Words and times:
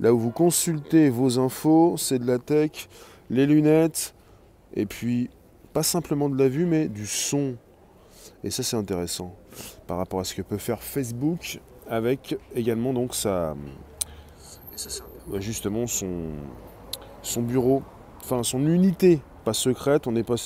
là 0.00 0.12
où 0.12 0.18
vous 0.18 0.30
consultez 0.30 1.10
vos 1.10 1.38
infos, 1.38 1.96
c'est 1.96 2.18
de 2.18 2.26
la 2.26 2.38
tech, 2.38 2.88
les 3.30 3.46
lunettes, 3.46 4.14
et 4.74 4.86
puis 4.86 5.30
pas 5.72 5.82
simplement 5.82 6.28
de 6.28 6.38
la 6.38 6.48
vue, 6.48 6.66
mais 6.66 6.88
du 6.88 7.06
son. 7.06 7.56
Et 8.44 8.50
ça, 8.50 8.62
c'est 8.62 8.76
intéressant 8.76 9.34
par 9.86 9.98
rapport 9.98 10.20
à 10.20 10.24
ce 10.24 10.34
que 10.34 10.42
peut 10.42 10.58
faire 10.58 10.82
Facebook 10.82 11.60
avec 11.88 12.36
également 12.54 12.92
donc 12.92 13.14
sa, 13.14 13.54
justement 15.38 15.86
son, 15.86 16.30
son 17.22 17.42
bureau, 17.42 17.82
enfin 18.22 18.42
son 18.42 18.66
unité, 18.66 19.20
pas 19.44 19.52
secrète, 19.52 20.06
on 20.06 20.12
n'est 20.12 20.24
pas 20.24 20.36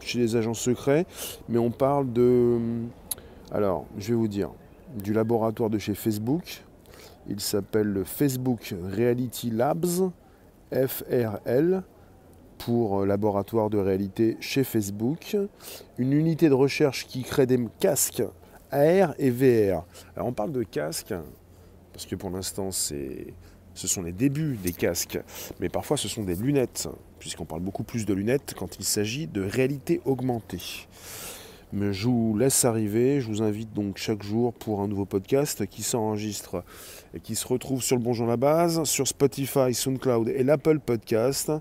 chez 0.00 0.18
les 0.18 0.36
agents 0.36 0.54
secrets, 0.54 1.06
mais 1.48 1.58
on 1.58 1.70
parle 1.70 2.12
de, 2.12 2.58
alors 3.52 3.86
je 3.96 4.08
vais 4.08 4.14
vous 4.14 4.28
dire, 4.28 4.50
du 4.96 5.12
laboratoire 5.12 5.70
de 5.70 5.78
chez 5.78 5.94
Facebook. 5.94 6.64
Il 7.28 7.40
s'appelle 7.40 7.88
le 7.88 8.04
Facebook 8.04 8.74
Reality 8.90 9.50
Labs, 9.50 10.10
FRL, 10.72 11.82
pour 12.58 13.04
laboratoire 13.04 13.70
de 13.70 13.78
réalité 13.78 14.36
chez 14.40 14.64
Facebook. 14.64 15.36
Une 15.98 16.12
unité 16.12 16.48
de 16.48 16.54
recherche 16.54 17.06
qui 17.06 17.22
crée 17.22 17.46
des 17.46 17.58
casques 17.78 18.22
AR 18.70 19.14
et 19.18 19.30
VR. 19.30 19.84
Alors 20.16 20.28
on 20.28 20.32
parle 20.32 20.52
de 20.52 20.62
casques, 20.62 21.14
parce 21.92 22.06
que 22.06 22.16
pour 22.16 22.30
l'instant 22.30 22.70
c'est 22.70 23.34
ce 23.74 23.86
sont 23.86 24.02
les 24.02 24.12
débuts 24.12 24.58
des 24.60 24.72
casques, 24.72 25.20
mais 25.60 25.68
parfois 25.68 25.96
ce 25.96 26.08
sont 26.08 26.24
des 26.24 26.34
lunettes, 26.34 26.88
puisqu'on 27.20 27.44
parle 27.44 27.60
beaucoup 27.60 27.84
plus 27.84 28.06
de 28.06 28.12
lunettes 28.12 28.54
quand 28.58 28.76
il 28.78 28.84
s'agit 28.84 29.28
de 29.28 29.40
réalité 29.40 30.00
augmentée. 30.04 30.88
Mais 31.72 31.92
je 31.92 32.08
vous 32.08 32.34
laisse 32.36 32.64
arriver, 32.64 33.20
je 33.20 33.28
vous 33.28 33.42
invite 33.42 33.74
donc 33.74 33.98
chaque 33.98 34.22
jour 34.22 34.54
pour 34.54 34.80
un 34.80 34.88
nouveau 34.88 35.04
podcast 35.04 35.66
qui 35.66 35.82
s'enregistre 35.82 36.64
et 37.12 37.20
qui 37.20 37.34
se 37.34 37.46
retrouve 37.46 37.82
sur 37.82 37.96
le 37.96 38.02
Bonjour 38.02 38.26
la 38.26 38.38
Base, 38.38 38.84
sur 38.84 39.06
Spotify, 39.06 39.74
SoundCloud 39.74 40.28
et 40.28 40.44
l'Apple 40.44 40.78
Podcast. 40.78 41.52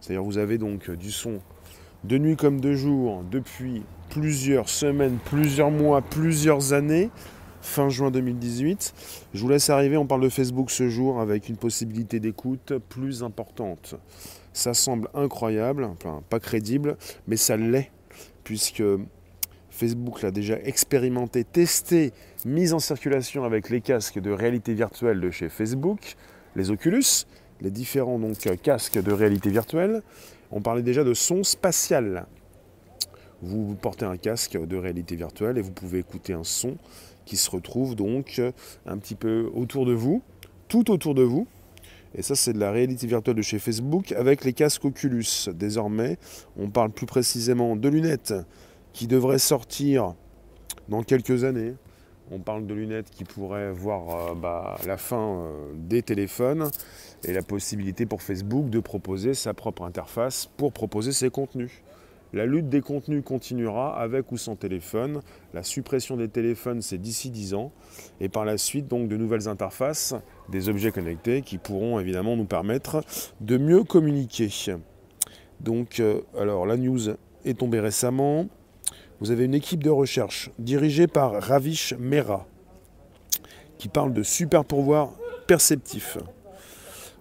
C'est-à-dire 0.00 0.22
vous 0.22 0.38
avez 0.38 0.56
donc 0.56 0.90
du 0.90 1.10
son 1.10 1.40
de 2.04 2.16
nuit 2.16 2.36
comme 2.36 2.62
de 2.62 2.72
jour 2.72 3.24
depuis 3.30 3.82
plusieurs 4.08 4.70
semaines, 4.70 5.18
plusieurs 5.26 5.70
mois, 5.70 6.00
plusieurs 6.00 6.72
années 6.72 7.10
fin 7.60 7.90
juin 7.90 8.10
2018. 8.10 8.94
Je 9.34 9.42
vous 9.42 9.48
laisse 9.48 9.68
arriver, 9.68 9.98
on 9.98 10.06
parle 10.06 10.22
de 10.22 10.28
Facebook 10.30 10.70
ce 10.70 10.88
jour 10.88 11.20
avec 11.20 11.50
une 11.50 11.56
possibilité 11.56 12.20
d'écoute 12.20 12.72
plus 12.88 13.22
importante. 13.22 13.96
Ça 14.54 14.72
semble 14.72 15.10
incroyable, 15.12 15.90
pas 16.30 16.40
crédible, 16.40 16.96
mais 17.26 17.36
ça 17.36 17.58
l'est, 17.58 17.90
puisque 18.44 18.82
Facebook 19.76 20.22
l'a 20.22 20.30
déjà 20.30 20.58
expérimenté, 20.64 21.44
testé, 21.44 22.12
mis 22.46 22.72
en 22.72 22.78
circulation 22.78 23.44
avec 23.44 23.68
les 23.68 23.82
casques 23.82 24.18
de 24.18 24.30
réalité 24.30 24.72
virtuelle 24.72 25.20
de 25.20 25.30
chez 25.30 25.50
Facebook, 25.50 26.16
les 26.56 26.70
Oculus, 26.70 27.26
les 27.60 27.70
différents 27.70 28.18
donc, 28.18 28.38
casques 28.62 29.00
de 29.00 29.12
réalité 29.12 29.50
virtuelle. 29.50 30.02
On 30.50 30.62
parlait 30.62 30.82
déjà 30.82 31.04
de 31.04 31.12
son 31.12 31.44
spatial. 31.44 32.26
Vous 33.42 33.74
portez 33.74 34.06
un 34.06 34.16
casque 34.16 34.58
de 34.58 34.76
réalité 34.76 35.14
virtuelle 35.14 35.58
et 35.58 35.60
vous 35.60 35.72
pouvez 35.72 35.98
écouter 35.98 36.32
un 36.32 36.44
son 36.44 36.78
qui 37.26 37.36
se 37.36 37.50
retrouve 37.50 37.94
donc 37.94 38.36
euh, 38.38 38.52
un 38.86 38.96
petit 38.96 39.14
peu 39.14 39.50
autour 39.54 39.84
de 39.84 39.92
vous, 39.92 40.22
tout 40.68 40.90
autour 40.90 41.14
de 41.14 41.22
vous. 41.22 41.46
Et 42.14 42.22
ça, 42.22 42.34
c'est 42.34 42.54
de 42.54 42.58
la 42.58 42.70
réalité 42.70 43.06
virtuelle 43.06 43.36
de 43.36 43.42
chez 43.42 43.58
Facebook 43.58 44.12
avec 44.12 44.44
les 44.44 44.54
casques 44.54 44.86
Oculus. 44.86 45.50
Désormais, 45.52 46.16
on 46.56 46.70
parle 46.70 46.92
plus 46.92 47.04
précisément 47.04 47.76
de 47.76 47.88
lunettes 47.90 48.32
qui 48.96 49.06
devraient 49.06 49.38
sortir 49.38 50.14
dans 50.88 51.02
quelques 51.02 51.44
années. 51.44 51.74
On 52.30 52.38
parle 52.38 52.66
de 52.66 52.72
lunettes 52.72 53.10
qui 53.10 53.24
pourraient 53.24 53.70
voir 53.70 54.30
euh, 54.30 54.34
bah, 54.34 54.78
la 54.86 54.96
fin 54.96 55.20
euh, 55.20 55.72
des 55.74 56.00
téléphones 56.00 56.70
et 57.22 57.34
la 57.34 57.42
possibilité 57.42 58.06
pour 58.06 58.22
Facebook 58.22 58.70
de 58.70 58.80
proposer 58.80 59.34
sa 59.34 59.52
propre 59.52 59.82
interface 59.82 60.48
pour 60.56 60.72
proposer 60.72 61.12
ses 61.12 61.28
contenus. 61.28 61.82
La 62.32 62.46
lutte 62.46 62.70
des 62.70 62.80
contenus 62.80 63.22
continuera 63.22 64.00
avec 64.00 64.32
ou 64.32 64.38
sans 64.38 64.56
téléphone. 64.56 65.20
La 65.52 65.62
suppression 65.62 66.16
des 66.16 66.28
téléphones, 66.28 66.80
c'est 66.80 66.98
d'ici 66.98 67.30
10 67.30 67.52
ans. 67.52 67.72
Et 68.20 68.30
par 68.30 68.46
la 68.46 68.56
suite, 68.56 68.88
donc, 68.88 69.08
de 69.08 69.16
nouvelles 69.18 69.46
interfaces, 69.46 70.14
des 70.48 70.70
objets 70.70 70.90
connectés 70.90 71.42
qui 71.42 71.58
pourront 71.58 72.00
évidemment 72.00 72.34
nous 72.34 72.46
permettre 72.46 73.04
de 73.42 73.58
mieux 73.58 73.84
communiquer. 73.84 74.48
Donc, 75.60 76.00
euh, 76.00 76.22
alors, 76.38 76.64
la 76.64 76.78
news 76.78 77.10
est 77.44 77.58
tombée 77.58 77.80
récemment. 77.80 78.48
Vous 79.20 79.30
avez 79.30 79.44
une 79.44 79.54
équipe 79.54 79.82
de 79.82 79.90
recherche 79.90 80.50
dirigée 80.58 81.06
par 81.06 81.42
Ravish 81.42 81.94
Mehra 81.98 82.46
qui 83.78 83.88
parle 83.88 84.12
de 84.12 84.22
super 84.22 84.64
pouvoir 84.64 85.10
perceptif. 85.46 86.18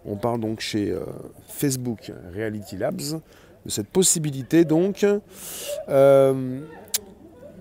On 0.05 0.17
parle 0.17 0.39
donc 0.39 0.59
chez 0.59 0.91
euh, 0.91 1.05
Facebook 1.47 2.11
Reality 2.33 2.77
Labs 2.77 3.21
de 3.65 3.69
cette 3.69 3.87
possibilité 3.87 4.65
donc 4.65 5.05
euh, 5.89 6.59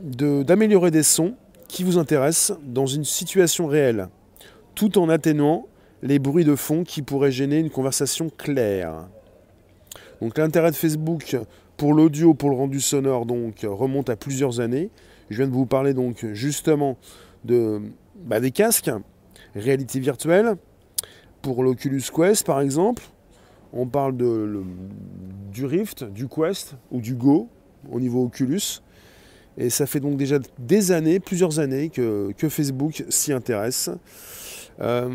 d'améliorer 0.03 0.91
des 0.91 1.03
sons 1.03 1.35
qui 1.69 1.85
vous 1.85 1.97
intéressent 1.97 2.59
dans 2.63 2.87
une 2.87 3.05
situation 3.05 3.67
réelle, 3.67 4.09
tout 4.75 4.99
en 4.99 5.09
atténuant 5.09 5.67
les 6.03 6.19
bruits 6.19 6.45
de 6.45 6.55
fond 6.55 6.85
qui 6.85 7.03
pourraient 7.03 7.31
gêner 7.33 7.59
une 7.59 7.71
conversation 7.71 8.31
claire. 8.37 9.07
Donc 10.21 10.39
l'intérêt 10.39 10.71
de 10.71 10.77
Facebook 10.77 11.37
pour 11.77 11.95
l'audio, 11.95 12.35
pour 12.35 12.51
le 12.51 12.57
rendu 12.57 12.81
sonore, 12.81 13.27
donc 13.27 13.61
remonte 13.63 14.11
à 14.11 14.17
plusieurs 14.17 14.61
années. 14.61 14.91
Je 15.31 15.37
viens 15.37 15.47
de 15.47 15.53
vous 15.53 15.67
parler 15.67 15.95
donc 15.95 16.25
justement 16.33 16.97
de, 17.45 17.81
bah, 18.17 18.41
des 18.41 18.51
casques, 18.51 18.91
réalité 19.55 20.01
virtuelle, 20.01 20.57
pour 21.43 21.63
l'Oculus 21.63 22.03
Quest 22.15 22.47
par 22.47 22.61
exemple, 22.61 23.03
on 23.73 23.87
parle 23.87 24.17
de, 24.17 24.63
du 25.53 25.67
Rift, 25.67 26.05
du 26.05 26.29
Quest 26.29 26.77
ou 26.91 27.01
du 27.01 27.15
Go 27.15 27.49
au 27.91 28.01
niveau 28.01 28.25
Oculus. 28.25 28.81
Et 29.57 29.71
ça 29.71 29.87
fait 29.87 30.01
donc 30.01 30.17
déjà 30.17 30.39
des 30.59 30.93
années, 30.93 31.21
plusieurs 31.21 31.59
années 31.59 31.89
que, 31.89 32.33
Facebook 32.49 33.05
s'y 33.09 33.33
intéresse. 33.33 33.91
Euh, 34.81 35.09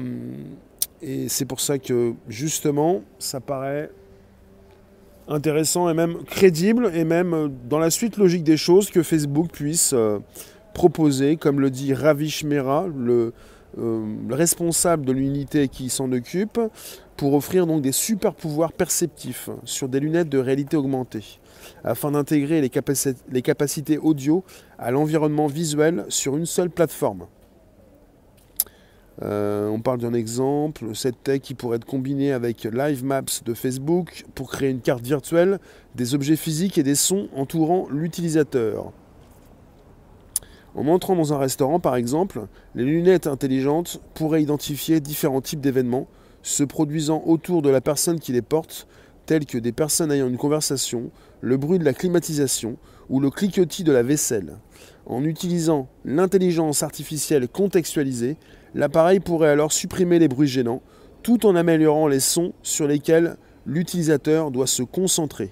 et 1.02 1.30
c'est 1.30 1.46
pour 1.46 1.60
ça 1.60 1.78
que 1.78 2.14
justement, 2.28 3.02
ça 3.18 3.40
paraît 3.40 3.90
intéressant 5.30 5.90
et 5.90 5.94
même 5.94 6.24
crédible 6.26 6.92
et 6.94 7.06
même 7.06 7.52
dans 7.70 7.80
la 7.80 7.90
suite 7.90 8.18
logique 8.18 8.44
des 8.44 8.58
choses 8.58 8.90
que 8.90 9.04
Facebook 9.04 9.52
puisse 9.52 9.94
euh, 9.94 10.20
proposer, 10.74 11.38
comme 11.38 11.60
le 11.60 11.70
dit 11.70 11.94
Ravish 11.94 12.44
Mehra, 12.44 12.88
le, 12.88 13.34
euh, 13.78 14.04
le 14.28 14.36
responsable 14.36 15.06
de 15.06 15.12
l'unité 15.12 15.68
qui 15.68 15.90
s'en 15.90 16.12
occupe, 16.12 16.60
pour 17.16 17.34
offrir 17.34 17.68
donc 17.68 17.82
des 17.82 17.92
super 17.92 18.34
pouvoirs 18.34 18.74
perceptifs 18.74 19.50
sur 19.66 19.90
des 19.90 20.00
lunettes 20.00 20.30
de 20.30 20.40
réalité 20.40 20.78
augmentée, 20.78 21.40
afin 21.84 22.12
d'intégrer 22.12 22.62
les, 22.62 23.42
capacités 23.42 23.98
audio 23.98 24.44
à 24.80 24.90
l'environnement 24.90 25.48
visuel 25.48 26.06
sur 26.10 26.36
une 26.36 26.46
seule 26.46 26.70
plateforme. 26.70 27.28
Euh, 29.22 29.68
on 29.68 29.82
parle 29.82 30.00
d'un 30.00 30.14
exemple, 30.14 30.96
cette 30.96 31.24
tech 31.24 31.42
qui 31.42 31.54
pourrait 31.54 31.78
être 31.78 31.86
combinée 31.86 32.32
avec 32.32 32.64
Live 32.64 33.04
Maps 33.04 33.44
de 33.46 33.54
Facebook 33.54 34.26
pour 34.34 34.50
créer 34.50 34.70
une 34.70 34.80
carte 34.80 35.04
virtuelle 35.04 35.60
des 35.96 36.16
objets 36.16 36.38
physiques 36.38 36.78
et 36.78 36.84
des 36.84 36.96
sons 36.96 37.28
entourant 37.36 37.88
l'utilisateur. 37.90 38.94
En 40.76 40.88
entrant 40.88 41.16
dans 41.16 41.34
un 41.34 41.38
restaurant, 41.38 41.80
par 41.80 41.96
exemple, 41.96 42.48
les 42.76 42.86
lunettes 42.86 43.28
intelligentes 43.28 44.00
pourraient 44.14 44.44
identifier 44.44 45.00
différents 45.00 45.42
types 45.42 45.62
d'événements 45.62 46.08
se 46.42 46.64
produisant 46.64 47.24
autour 47.26 47.62
de 47.62 47.70
la 47.70 47.82
personne 47.82 48.20
qui 48.20 48.32
les 48.32 48.42
porte, 48.42 48.88
tels 49.26 49.46
que 49.46 49.58
des 49.58 49.72
personnes 49.72 50.12
ayant 50.12 50.28
une 50.28 50.38
conversation, 50.38 51.12
le 51.42 51.58
bruit 51.58 51.80
de 51.80 51.86
la 51.86 51.94
climatisation 51.94 52.78
ou 53.10 53.20
le 53.20 53.30
cliquetis 53.30 53.84
de 53.84 53.92
la 53.92 54.04
vaisselle. 54.04 54.58
En 55.10 55.24
utilisant 55.24 55.88
l'intelligence 56.06 56.84
artificielle 56.84 57.48
contextualisée, 57.48 58.38
l'appareil 58.76 59.20
pourrait 59.20 59.50
alors 59.50 59.72
supprimer 59.72 60.20
les 60.20 60.28
bruits 60.28 60.48
gênants, 60.48 60.84
tout 61.24 61.48
en 61.48 61.56
améliorant 61.56 62.08
les 62.08 62.20
sons 62.20 62.54
sur 62.62 62.88
lesquels 62.88 63.36
l'utilisateur 63.66 64.52
doit 64.52 64.68
se 64.68 64.84
concentrer. 64.84 65.52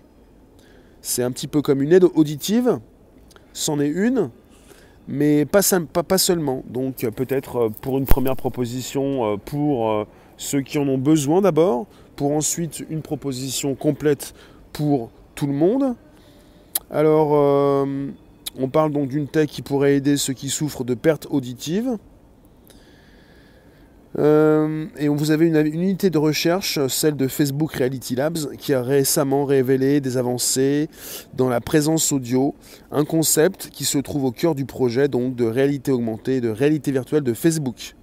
C'est 1.02 1.24
un 1.24 1.32
petit 1.32 1.48
peu 1.48 1.64
comme 1.64 1.82
une 1.82 1.92
aide 1.92 2.04
auditive, 2.04 2.80
c'en 3.52 3.80
est 3.80 3.88
une, 3.88 4.30
mais 5.08 5.46
pas, 5.46 5.64
seulement. 5.64 6.64
Donc 6.70 6.98
peut-être 7.16 7.56
euh, 7.58 7.70
pour 7.82 7.98
une 7.98 8.06
première 8.06 8.36
proposition 8.36 9.34
euh, 9.34 9.38
pour 9.38 9.90
euh, 9.90 10.06
ceux 10.38 10.62
qui 10.62 10.78
en 10.78 10.88
ont 10.88 11.00
besoin 11.00 11.42
d'abord, 11.42 11.88
pour 12.16 12.32
ensuite 12.34 12.86
une 12.92 13.02
proposition 13.02 13.74
complète 13.74 14.36
pour 14.72 15.10
tout 15.34 15.48
le 15.48 15.54
monde. 15.54 15.96
Alors, 16.92 17.86
on 18.60 18.70
parle 18.70 18.92
donc 18.92 19.08
d'une 19.10 19.28
tech 19.28 19.48
qui 19.48 19.62
pourrait 19.62 19.96
aider 19.96 20.18
ceux 20.18 20.34
qui 20.34 20.50
souffrent 20.50 20.84
de 20.84 20.96
pertes 20.96 21.28
auditives. 21.30 21.98
Euh, 24.18 24.88
et 24.98 25.10
vous 25.10 25.30
avez 25.30 25.46
une, 25.46 25.58
unité 25.58 26.10
de 26.10 26.18
recherche, 26.18 26.80
celle 26.88 27.16
de 27.16 27.28
Facebook 27.28 27.74
Reality 27.74 28.16
Labs, 28.16 28.56
qui 28.58 28.74
a 28.74 28.82
récemment 28.82 29.46
révélé 29.46 30.02
des 30.02 30.18
avancées 30.18 30.90
dans 31.36 31.50
la 31.50 31.62
présence 31.62 32.12
audio, 32.12 32.56
un 32.92 33.06
concept 33.06 33.70
qui 33.70 33.86
se 33.86 34.00
trouve 34.00 34.26
au 34.26 34.32
cœur 34.32 34.56
du 34.56 34.66
projet 34.66 35.08
donc 35.08 35.36
de 35.36 35.46
réalité 35.46 35.92
augmentée, 35.92 36.42
de 36.42 36.50
réalité 36.50 36.92
virtuelle 36.92 37.24
de 37.24 37.34
Facebook. 37.34 37.96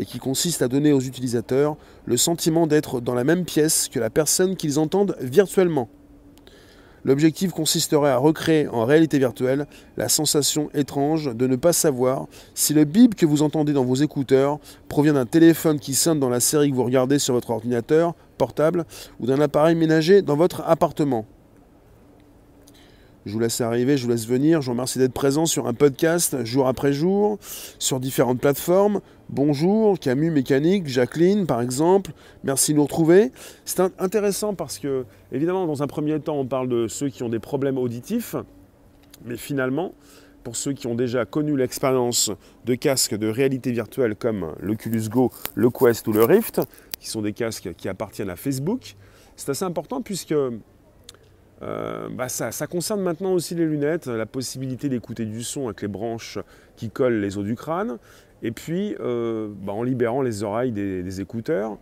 et 0.00 0.04
qui 0.04 0.18
consiste 0.20 0.62
à 0.62 0.68
donner 0.68 0.92
aux 0.92 1.00
utilisateurs 1.00 1.76
le 2.04 2.16
sentiment 2.16 2.68
d'être 2.68 3.00
dans 3.00 3.14
la 3.14 3.24
même 3.24 3.44
pièce 3.44 3.88
que 3.88 3.98
la 3.98 4.10
personne 4.10 4.54
qu'ils 4.54 4.78
entendent 4.78 5.16
virtuellement. 5.20 5.88
L'objectif 7.08 7.52
consisterait 7.52 8.10
à 8.10 8.18
recréer 8.18 8.68
en 8.68 8.84
réalité 8.84 9.18
virtuelle 9.18 9.66
la 9.96 10.10
sensation 10.10 10.68
étrange 10.74 11.34
de 11.34 11.46
ne 11.46 11.56
pas 11.56 11.72
savoir 11.72 12.26
si 12.52 12.74
le 12.74 12.84
bip 12.84 13.14
que 13.14 13.24
vous 13.24 13.40
entendez 13.40 13.72
dans 13.72 13.82
vos 13.82 13.94
écouteurs 13.94 14.58
provient 14.90 15.14
d'un 15.14 15.24
téléphone 15.24 15.80
qui 15.80 15.94
sonne 15.94 16.20
dans 16.20 16.28
la 16.28 16.40
série 16.40 16.70
que 16.70 16.76
vous 16.76 16.84
regardez 16.84 17.18
sur 17.18 17.32
votre 17.32 17.48
ordinateur 17.48 18.12
portable 18.36 18.84
ou 19.20 19.26
d'un 19.26 19.40
appareil 19.40 19.74
ménager 19.74 20.20
dans 20.20 20.36
votre 20.36 20.60
appartement. 20.66 21.24
Je 23.24 23.32
vous 23.32 23.40
laisse 23.40 23.62
arriver, 23.62 23.96
je 23.96 24.04
vous 24.04 24.10
laisse 24.10 24.26
venir. 24.26 24.60
Je 24.60 24.66
vous 24.66 24.72
remercie 24.72 24.98
d'être 24.98 25.14
présent 25.14 25.46
sur 25.46 25.66
un 25.66 25.74
podcast 25.74 26.44
jour 26.44 26.68
après 26.68 26.92
jour, 26.92 27.38
sur 27.78 28.00
différentes 28.00 28.40
plateformes. 28.40 29.00
Bonjour, 29.30 29.98
Camus 29.98 30.30
Mécanique, 30.30 30.86
Jacqueline 30.86 31.46
par 31.46 31.60
exemple. 31.60 32.12
Merci 32.44 32.72
de 32.72 32.78
nous 32.78 32.84
retrouver. 32.84 33.30
C'est 33.66 33.82
intéressant 33.98 34.54
parce 34.54 34.78
que, 34.78 35.04
évidemment, 35.32 35.66
dans 35.66 35.82
un 35.82 35.86
premier 35.86 36.18
temps, 36.18 36.38
on 36.38 36.46
parle 36.46 36.66
de 36.66 36.88
ceux 36.88 37.10
qui 37.10 37.22
ont 37.22 37.28
des 37.28 37.38
problèmes 37.38 37.76
auditifs. 37.76 38.36
Mais 39.26 39.36
finalement, 39.36 39.92
pour 40.44 40.56
ceux 40.56 40.72
qui 40.72 40.86
ont 40.86 40.94
déjà 40.94 41.26
connu 41.26 41.58
l'expérience 41.58 42.30
de 42.64 42.74
casques 42.74 43.16
de 43.16 43.28
réalité 43.28 43.70
virtuelle 43.70 44.16
comme 44.16 44.54
l'Oculus 44.60 45.10
Go, 45.10 45.30
le 45.54 45.68
Quest 45.68 46.08
ou 46.08 46.12
le 46.12 46.24
Rift, 46.24 46.62
qui 46.98 47.10
sont 47.10 47.20
des 47.20 47.34
casques 47.34 47.74
qui 47.76 47.90
appartiennent 47.90 48.30
à 48.30 48.36
Facebook, 48.36 48.96
c'est 49.36 49.50
assez 49.50 49.64
important 49.64 50.00
puisque 50.00 50.32
euh, 51.60 52.08
bah, 52.10 52.28
ça, 52.28 52.66
concerne 52.66 53.02
maintenant 53.02 53.32
aussi 53.32 53.54
les 53.54 53.66
lunettes, 53.66 54.06
la 54.06 54.26
possibilité 54.26 54.88
d'écouter 54.88 55.24
du 55.24 55.42
son 55.42 55.66
avec 55.66 55.82
les 55.82 55.88
branches 55.88 56.38
qui 56.76 56.88
collent 56.88 57.20
les 57.20 57.36
os 57.36 57.44
du 57.44 57.56
crâne, 57.56 57.98
et 58.42 58.50
puis 58.50 58.94
euh, 59.00 59.48
bah, 59.62 59.72
en 59.72 59.82
libérant 59.82 60.22
les 60.22 60.42
oreilles 60.42 60.72
des, 60.72 61.20
écouteurs. 61.20 61.78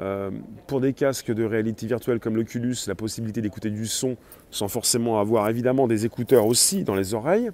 Euh, 0.00 0.30
pour 0.68 0.80
des 0.80 0.92
casques 0.92 1.32
de 1.32 1.42
réalité 1.42 1.88
virtuelle 1.88 2.20
comme 2.20 2.36
l'Oculus, 2.36 2.76
la 2.86 2.94
possibilité 2.94 3.40
d'écouter 3.40 3.68
du 3.68 3.86
son 3.86 4.16
sans 4.48 4.68
forcément 4.68 5.18
avoir 5.18 5.48
évidemment 5.48 5.88
des 5.88 6.06
écouteurs 6.06 6.46
aussi 6.46 6.84
dans 6.84 6.94
les 6.94 7.14
oreilles. 7.14 7.50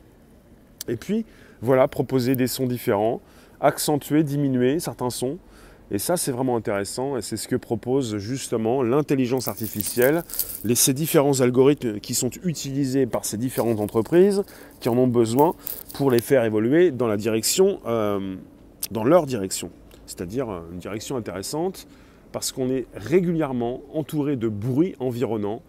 Et 0.86 0.96
puis 0.96 1.24
voilà, 1.62 1.88
proposer 1.88 2.36
des 2.36 2.46
sons 2.46 2.66
différents, 2.66 3.22
accentuer, 3.60 4.24
diminuer 4.24 4.78
certains 4.78 5.08
sons. 5.08 5.38
Et 5.90 5.98
ça, 5.98 6.16
c'est 6.16 6.32
vraiment 6.32 6.56
intéressant 6.56 7.16
et 7.16 7.22
c'est 7.22 7.36
ce 7.36 7.46
que 7.46 7.56
propose 7.56 8.16
justement 8.16 8.82
l'intelligence 8.82 9.48
artificielle, 9.48 10.22
ces 10.74 10.94
différents 10.94 11.40
algorithmes 11.40 12.00
qui 12.00 12.14
sont 12.14 12.30
utilisés 12.42 13.06
par 13.06 13.24
ces 13.24 13.36
différentes 13.36 13.80
entreprises 13.80 14.42
qui 14.80 14.88
en 14.88 14.96
ont 14.96 15.06
besoin 15.06 15.54
pour 15.92 16.10
les 16.10 16.20
faire 16.20 16.44
évoluer 16.44 16.90
dans 16.90 17.06
la 17.06 17.16
direction, 17.16 17.80
euh, 17.86 18.36
dans 18.90 19.04
leur 19.04 19.26
direction. 19.26 19.70
C'est-à-dire 20.06 20.48
euh, 20.48 20.60
une 20.72 20.78
direction 20.78 21.16
intéressante 21.16 21.86
parce 22.32 22.50
qu'on 22.50 22.70
est 22.70 22.86
régulièrement 22.94 23.82
entouré 23.92 24.36
de 24.36 24.48
bruits 24.48 24.96
environnants 24.98 25.62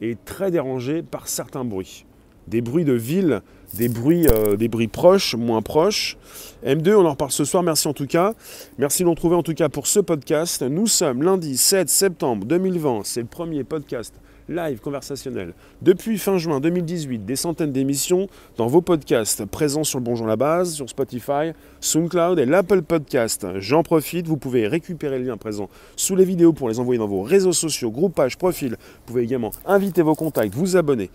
et 0.00 0.16
très 0.24 0.50
dérangé 0.50 1.02
par 1.02 1.28
certains 1.28 1.64
bruits 1.64 2.04
des 2.48 2.60
bruits 2.60 2.84
de 2.84 2.92
ville, 2.92 3.42
des 3.74 3.88
bruits, 3.88 4.26
euh, 4.28 4.56
proches, 4.92 5.34
moins 5.34 5.62
proches. 5.62 6.16
M2, 6.64 6.94
on 6.94 7.06
en 7.06 7.10
reparle 7.10 7.30
ce 7.30 7.44
soir, 7.44 7.62
merci 7.62 7.88
en 7.88 7.92
tout 7.92 8.06
cas. 8.06 8.34
Merci 8.78 9.02
de 9.02 9.06
nous 9.06 9.12
retrouver 9.12 9.36
en 9.36 9.42
tout 9.42 9.54
cas 9.54 9.68
pour 9.68 9.86
ce 9.86 10.00
podcast. 10.00 10.62
Nous 10.62 10.86
sommes 10.86 11.22
lundi 11.22 11.56
7 11.56 11.88
septembre 11.88 12.46
2020, 12.46 13.02
c'est 13.04 13.20
le 13.20 13.26
premier 13.26 13.64
podcast 13.64 14.14
live 14.50 14.80
conversationnel 14.80 15.54
depuis 15.80 16.18
fin 16.18 16.36
juin 16.36 16.60
2018, 16.60 17.24
des 17.24 17.36
centaines 17.36 17.70
d'émissions 17.70 18.28
dans 18.56 18.66
vos 18.66 18.82
podcasts 18.82 19.44
présents 19.44 19.84
sur 19.84 20.00
le 20.00 20.04
Bonjour 20.04 20.26
la 20.26 20.34
Base, 20.34 20.74
sur 20.74 20.90
Spotify, 20.90 21.52
SoundCloud 21.80 22.38
et 22.40 22.46
l'Apple 22.46 22.82
Podcast. 22.82 23.46
J'en 23.58 23.84
profite, 23.84 24.26
vous 24.26 24.36
pouvez 24.36 24.66
récupérer 24.66 25.18
le 25.20 25.26
lien 25.26 25.36
présent 25.36 25.70
sous 25.94 26.16
les 26.16 26.24
vidéos 26.24 26.52
pour 26.52 26.68
les 26.68 26.80
envoyer 26.80 26.98
dans 26.98 27.06
vos 27.06 27.22
réseaux 27.22 27.52
sociaux, 27.52 27.92
groupages, 27.92 28.36
profils. 28.36 28.72
Vous 28.72 29.06
pouvez 29.06 29.22
également 29.22 29.52
inviter 29.64 30.02
vos 30.02 30.16
contacts, 30.16 30.52
vous 30.52 30.76
abonner 30.76 31.10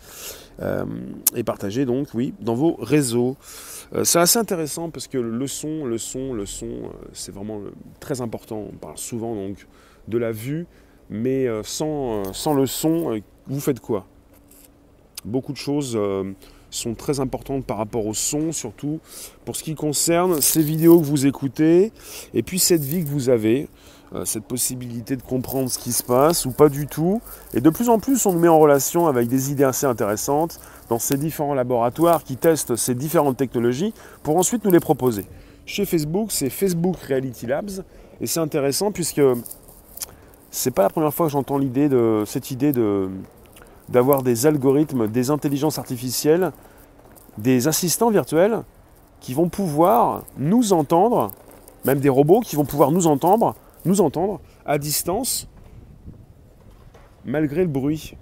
euh, 0.62 0.86
et 1.36 1.44
partager 1.44 1.86
donc, 1.86 2.08
oui, 2.14 2.34
dans 2.40 2.56
vos 2.56 2.78
réseaux. 2.80 3.36
Euh, 3.94 4.06
c'est 4.06 4.20
assez 4.20 4.40
intéressant 4.40 4.90
parce 4.90 5.08
que 5.08 5.18
le 5.18 5.48
son, 5.48 5.84
le 5.84 5.98
son, 5.98 6.34
le 6.34 6.46
son, 6.46 6.68
euh, 6.68 6.90
c'est 7.12 7.34
vraiment 7.34 7.60
très 8.00 8.22
important. 8.22 8.70
On 8.72 8.78
parle 8.78 8.98
souvent 8.98 9.36
donc 9.36 9.68
de 10.08 10.18
la 10.18 10.32
vue, 10.32 10.68
mais 11.10 11.48
euh, 11.48 11.62
sans, 11.63 12.19
euh, 12.19 12.24
sans, 12.34 12.54
le 12.54 12.66
son, 12.66 13.13
euh, 13.13 13.22
vous 13.48 13.60
faites 13.60 13.80
quoi? 13.80 14.06
Beaucoup 15.24 15.54
de 15.54 15.57
choses 15.57 15.98
sont 16.69 16.94
très 16.94 17.19
importantes 17.19 17.66
par 17.66 17.78
rapport 17.78 18.06
au 18.06 18.13
son, 18.13 18.52
surtout 18.52 19.00
pour 19.44 19.56
ce 19.56 19.63
qui 19.63 19.74
concerne 19.74 20.40
ces 20.40 20.62
vidéos 20.62 21.00
que 21.00 21.06
vous 21.06 21.25
écoutez, 21.25 21.92
et 22.36 22.44
puis 22.44 22.60
cette 22.60 22.84
vie 22.84 23.04
que 23.04 23.10
vous 23.10 23.30
avez, 23.30 23.68
cette 24.24 24.44
possibilité 24.44 25.16
de 25.16 25.24
comprendre 25.24 25.68
ce 25.72 25.80
qui 25.80 25.94
se 25.94 26.04
passe 26.04 26.46
ou 26.46 26.52
pas 26.52 26.69
du 26.69 26.86
tout. 26.86 27.22
Et 27.56 27.62
de 27.62 27.69
plus 27.72 27.90
en 27.90 27.98
plus, 27.98 28.24
on 28.28 28.34
nous 28.34 28.40
met 28.40 28.48
en 28.48 28.60
relation 28.60 29.08
avec 29.08 29.28
des 29.28 29.51
idées 29.51 29.63
assez 29.63 29.88
intéressantes 29.88 30.60
dans 30.90 31.00
ces 31.00 31.18
différents 31.18 31.56
laboratoires 31.56 32.24
qui 32.24 32.38
testent 32.38 32.75
ces 32.75 32.94
différentes 32.94 33.38
technologies 33.38 33.96
pour 34.22 34.38
ensuite 34.38 34.63
nous 34.63 34.72
les 34.72 34.80
proposer. 34.80 35.25
Chez 35.66 35.88
Facebook, 35.88 36.31
c'est 36.31 36.51
Facebook 36.51 36.98
Reality 36.98 37.48
Labs, 37.48 37.84
et 38.22 38.28
c'est 38.28 38.40
intéressant 38.40 38.92
puisque 38.92 39.22
c'est 40.56 40.72
pas 40.72 40.84
la 40.84 40.90
première 40.90 41.13
fois 41.13 41.25
que 41.25 41.34
j'entends 41.34 41.60
cette 42.25 42.50
idée 42.50 42.72
d'avoir 43.90 44.24
des 44.24 44.46
algorithmes, 44.46 45.10
des 45.10 45.30
intelligences 45.30 45.78
artificielles, 45.78 46.54
des 47.38 47.68
assistants 47.68 48.10
virtuels 48.10 48.63
qui 49.19 49.34
vont 49.34 49.50
pouvoir 49.50 50.24
nous 50.38 50.72
entendre, 50.72 51.31
même 51.84 52.00
des 52.00 52.07
robots 52.07 52.40
qui 52.40 52.56
vont 52.56 52.63
pouvoir 52.63 52.92
nous 52.92 53.06
entendre, 53.06 53.54
nous 53.84 54.00
entendre 54.00 54.40
à 54.66 54.78
distance 54.78 55.50
malgré 57.25 57.63
le 57.63 57.69
bruit. 57.69 58.16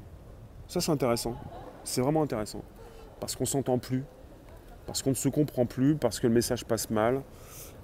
Ça 0.67 0.81
c'est 0.81 0.91
intéressant. 0.91 1.35
C'est 1.83 2.01
vraiment 2.01 2.23
intéressant 2.23 2.63
parce 3.19 3.35
qu'on 3.35 3.45
s'entend 3.45 3.77
plus, 3.77 4.03
parce 4.87 5.03
qu'on 5.03 5.11
ne 5.11 5.15
se 5.15 5.29
comprend 5.29 5.67
plus, 5.67 5.93
parce 5.95 6.19
que 6.19 6.25
le 6.25 6.33
message 6.33 6.65
passe 6.65 6.89
mal. 6.89 7.21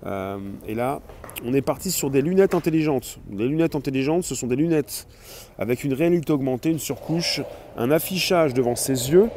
Euh, 0.06 0.38
et 0.68 0.76
là, 0.76 1.02
on 1.46 1.54
est 1.54 1.62
parti 1.62 1.92
sur 1.92 2.10
des 2.10 2.22
lunettes 2.22 2.54
intelligentes. 2.54 3.20
Les 3.32 3.48
lunettes 3.48 3.76
intelligentes, 3.76 4.24
ce 4.24 4.36
sont 4.36 4.48
des 4.48 4.56
lunettes 4.56 5.08
avec 5.58 5.84
une 5.84 5.94
réalité 5.94 6.32
augmentée, 6.32 6.70
une 6.70 6.80
surcouche, 6.80 7.42
un 7.78 7.92
affichage 7.92 8.54
devant 8.54 8.76
ses 8.76 9.12
yeux. 9.12 9.30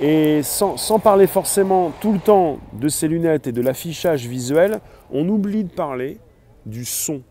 Et 0.00 0.42
sans, 0.42 0.76
parler 1.00 1.26
forcément 1.26 1.92
tout 2.00 2.12
le 2.12 2.20
temps 2.20 2.58
de 2.80 2.88
ces 2.88 3.08
lunettes 3.08 3.48
et 3.48 3.52
de 3.52 3.60
l'affichage 3.60 4.26
visuel, 4.26 4.80
on 5.10 5.28
oublie 5.28 5.64
de 5.64 5.70
parler 5.70 6.18
du 6.66 6.84
son. 6.84 7.22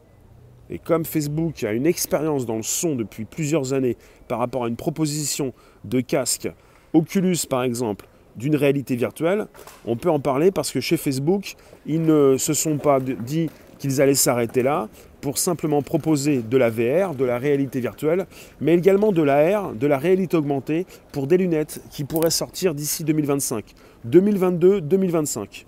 Et 0.69 0.77
comme 0.77 1.05
Facebook 1.05 1.63
a 1.63 1.71
une 1.71 1.85
expérience 1.85 2.45
dans 2.45 2.57
le 2.57 2.63
son 2.63 2.95
depuis 2.95 3.23
plusieurs 3.23 3.73
années 3.73 3.95
par 4.27 4.39
rapport 4.39 4.65
à 4.65 4.67
une 4.67 4.75
proposition 4.75 5.53
de 5.85 6.01
casque, 6.01 6.49
Oculus 6.93 7.37
par 7.49 7.63
exemple, 7.63 8.05
d'une 8.37 8.55
réalité 8.55 8.95
virtuelle, 8.95 9.47
on 9.85 9.95
peut 9.95 10.09
en 10.09 10.19
parler 10.19 10.51
parce 10.51 10.71
que 10.71 10.79
chez 10.79 10.97
Facebook, 10.97 11.55
ils 11.85 12.01
ne 12.01 12.37
se 12.37 12.53
sont 12.53 12.77
pas 12.77 12.99
dit 12.99 13.49
qu'ils 13.79 14.01
allaient 14.01 14.15
s'arrêter 14.15 14.63
là 14.63 14.87
pour 15.21 15.37
simplement 15.37 15.81
proposer 15.81 16.41
de 16.41 16.57
la 16.57 16.69
VR, 16.69 17.15
de 17.15 17.25
la 17.25 17.37
réalité 17.37 17.79
virtuelle, 17.79 18.27
mais 18.61 18.75
également 18.75 19.11
de 19.11 19.21
l'AR, 19.21 19.73
de 19.73 19.87
la 19.87 19.97
réalité 19.97 20.37
augmentée 20.37 20.85
pour 21.11 21.27
des 21.27 21.37
lunettes 21.37 21.81
qui 21.89 22.03
pourraient 22.03 22.29
sortir 22.29 22.75
d'ici 22.75 23.03
2025, 23.03 23.65
2022-2025. 24.07 25.65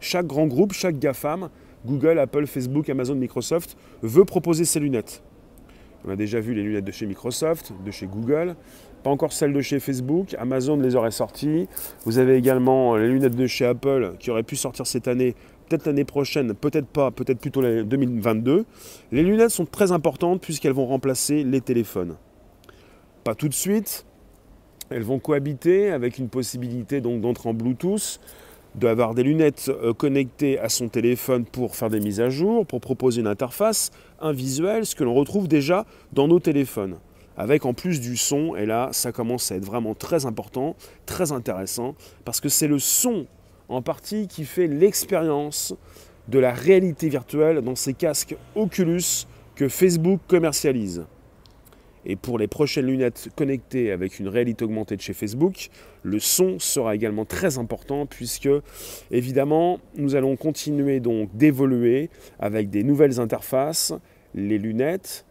Chaque 0.00 0.26
grand 0.26 0.46
groupe, 0.46 0.72
chaque 0.72 0.98
GAFAM, 0.98 1.48
Google, 1.86 2.18
Apple, 2.18 2.46
Facebook, 2.46 2.88
Amazon, 2.88 3.14
Microsoft, 3.14 3.76
veut 4.02 4.24
proposer 4.24 4.64
ces 4.64 4.80
lunettes. 4.80 5.22
On 6.04 6.10
a 6.10 6.16
déjà 6.16 6.38
vu 6.38 6.54
les 6.54 6.62
lunettes 6.62 6.84
de 6.84 6.92
chez 6.92 7.06
Microsoft, 7.06 7.72
de 7.84 7.90
chez 7.90 8.06
Google, 8.06 8.54
pas 9.02 9.10
encore 9.10 9.32
celles 9.32 9.52
de 9.52 9.60
chez 9.60 9.80
Facebook. 9.80 10.34
Amazon 10.38 10.76
les 10.76 10.96
aurait 10.96 11.10
sorties. 11.10 11.68
Vous 12.04 12.18
avez 12.18 12.36
également 12.36 12.96
les 12.96 13.08
lunettes 13.08 13.36
de 13.36 13.46
chez 13.46 13.66
Apple 13.66 14.14
qui 14.18 14.30
auraient 14.30 14.42
pu 14.42 14.56
sortir 14.56 14.86
cette 14.86 15.08
année, 15.08 15.34
peut-être 15.68 15.86
l'année 15.86 16.04
prochaine, 16.04 16.54
peut-être 16.54 16.86
pas, 16.86 17.10
peut-être 17.10 17.38
plutôt 17.38 17.60
l'année 17.60 17.84
2022. 17.84 18.64
Les 19.12 19.22
lunettes 19.22 19.50
sont 19.50 19.66
très 19.66 19.92
importantes 19.92 20.40
puisqu'elles 20.40 20.72
vont 20.72 20.86
remplacer 20.86 21.44
les 21.44 21.60
téléphones. 21.60 22.16
Pas 23.24 23.34
tout 23.34 23.48
de 23.48 23.54
suite. 23.54 24.04
Elles 24.90 25.02
vont 25.02 25.18
cohabiter 25.18 25.90
avec 25.90 26.16
une 26.16 26.30
possibilité 26.30 27.02
donc 27.02 27.20
d'entrer 27.20 27.50
en 27.50 27.54
Bluetooth, 27.54 28.20
d'avoir 28.74 29.14
des 29.14 29.22
lunettes 29.22 29.68
euh, 29.68 29.92
connectées 29.92 30.58
à 30.58 30.70
son 30.70 30.88
téléphone 30.88 31.44
pour 31.44 31.76
faire 31.76 31.90
des 31.90 32.00
mises 32.00 32.20
à 32.20 32.30
jour, 32.30 32.64
pour 32.64 32.80
proposer 32.80 33.20
une 33.20 33.26
interface, 33.26 33.90
un 34.18 34.32
visuel, 34.32 34.86
ce 34.86 34.94
que 34.94 35.04
l'on 35.04 35.12
retrouve 35.12 35.46
déjà 35.46 35.84
dans 36.14 36.26
nos 36.26 36.40
téléphones 36.40 36.96
avec 37.38 37.64
en 37.64 37.72
plus 37.72 38.00
du 38.00 38.18
son. 38.18 38.54
Et 38.56 38.66
là, 38.66 38.90
ça 38.92 39.12
commence 39.12 39.50
à 39.50 39.56
être 39.56 39.64
vraiment 39.64 39.94
très 39.94 40.26
important, 40.26 40.76
très 41.06 41.32
intéressant, 41.32 41.94
parce 42.26 42.40
que 42.40 42.50
c'est 42.50 42.68
le 42.68 42.78
son 42.78 43.26
en 43.70 43.80
partie 43.80 44.28
qui 44.28 44.44
fait 44.44 44.66
l'expérience 44.66 45.74
de 46.26 46.38
la 46.38 46.52
réalité 46.52 47.08
virtuelle 47.08 47.62
dans 47.62 47.76
ces 47.76 47.94
casques 47.94 48.36
Oculus 48.54 49.26
que 49.54 49.68
Facebook 49.68 50.20
commercialise. 50.28 51.06
Et 52.04 52.16
pour 52.16 52.38
les 52.38 52.46
prochaines 52.46 52.86
lunettes 52.86 53.28
connectées 53.36 53.92
avec 53.92 54.18
une 54.18 54.28
réalité 54.28 54.64
augmentée 54.64 54.96
de 54.96 55.00
chez 55.00 55.12
Facebook, 55.12 55.68
le 56.02 56.18
son 56.18 56.58
sera 56.58 56.94
également 56.94 57.24
très 57.24 57.58
important 57.58 58.06
puisque 58.06 58.48
évidemment 59.10 59.78
nous 59.96 60.14
allons 60.14 60.36
continuer 60.36 61.00
donc 61.00 61.28
d'évoluer 61.36 62.08
avec 62.38 62.70
des 62.70 62.82
nouvelles 62.82 63.20
interfaces, 63.20 63.92
les 64.34 64.58
lunettes 64.58 65.26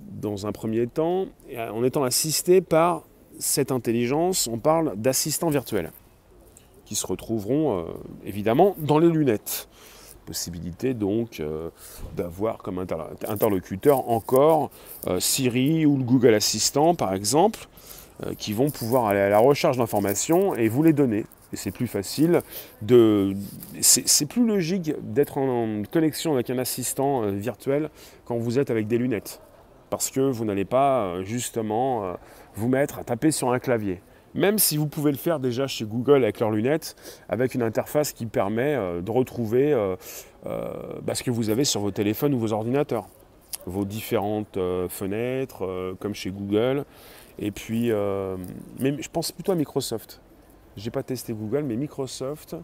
dans 0.00 0.46
un 0.46 0.52
premier 0.52 0.86
temps, 0.86 1.26
en 1.56 1.84
étant 1.84 2.04
assisté 2.04 2.60
par 2.60 3.02
cette 3.38 3.72
intelligence, 3.72 4.48
on 4.50 4.58
parle 4.58 4.96
d'assistants 4.96 5.50
virtuels 5.50 5.92
qui 6.84 6.94
se 6.94 7.06
retrouveront 7.06 7.80
euh, 7.80 7.84
évidemment 8.24 8.74
dans 8.78 8.98
les 8.98 9.10
lunettes 9.10 9.68
possibilité 10.28 10.92
donc 10.92 11.40
euh, 11.40 11.70
d'avoir 12.14 12.58
comme 12.58 12.84
interlocuteur 13.26 14.10
encore 14.10 14.70
euh, 15.06 15.20
Siri 15.20 15.86
ou 15.86 15.96
le 15.96 16.04
Google 16.04 16.34
Assistant 16.34 16.94
par 16.94 17.14
exemple, 17.14 17.60
euh, 18.26 18.34
qui 18.36 18.52
vont 18.52 18.68
pouvoir 18.68 19.06
aller 19.06 19.20
à 19.20 19.30
la 19.30 19.38
recherche 19.38 19.78
d'informations 19.78 20.54
et 20.54 20.68
vous 20.68 20.82
les 20.82 20.92
donner. 20.92 21.24
Et 21.54 21.56
c'est 21.56 21.70
plus 21.70 21.86
facile. 21.86 22.42
C'est 23.80 24.26
plus 24.26 24.46
logique 24.46 24.92
d'être 25.00 25.38
en 25.38 25.82
connexion 25.90 26.34
avec 26.34 26.50
un 26.50 26.58
assistant 26.58 27.22
virtuel 27.30 27.88
quand 28.26 28.36
vous 28.36 28.58
êtes 28.58 28.70
avec 28.70 28.86
des 28.86 28.98
lunettes. 28.98 29.40
Parce 29.90 30.10
que 30.10 30.20
vous 30.20 30.44
n'allez 30.44 30.64
pas 30.64 31.22
justement 31.22 32.14
vous 32.54 32.68
mettre 32.68 32.98
à 32.98 33.04
taper 33.04 33.30
sur 33.30 33.52
un 33.52 33.58
clavier 33.58 34.02
même 34.34 34.58
si 34.58 34.76
vous 34.76 34.86
pouvez 34.86 35.10
le 35.10 35.16
faire 35.16 35.40
déjà 35.40 35.66
chez 35.66 35.84
Google 35.84 36.22
avec 36.22 36.40
leurs 36.40 36.50
lunettes, 36.50 36.96
avec 37.28 37.54
une 37.54 37.62
interface 37.62 38.12
qui 38.12 38.26
permet 38.26 38.74
euh, 38.74 39.00
de 39.00 39.10
retrouver 39.10 39.72
euh, 39.72 39.96
euh, 40.46 40.70
bah, 41.02 41.14
ce 41.14 41.22
que 41.22 41.30
vous 41.30 41.50
avez 41.50 41.64
sur 41.64 41.80
vos 41.80 41.90
téléphones 41.90 42.34
ou 42.34 42.38
vos 42.38 42.52
ordinateurs, 42.52 43.08
vos 43.66 43.84
différentes 43.84 44.58
fenêtres, 44.88 45.94
comme 46.00 46.14
chez 46.14 46.30
Google. 46.30 46.84
Et 47.38 47.50
puis, 47.50 47.90
mais 48.78 49.02
je 49.02 49.08
pense 49.10 49.30
plutôt 49.32 49.52
à 49.52 49.56
Microsoft. 49.56 50.22
Je 50.76 50.84
n'ai 50.84 50.90
pas 50.90 51.02
testé 51.02 51.34
Google, 51.34 51.64
mais 51.64 51.76
Microsoft. 51.76 52.56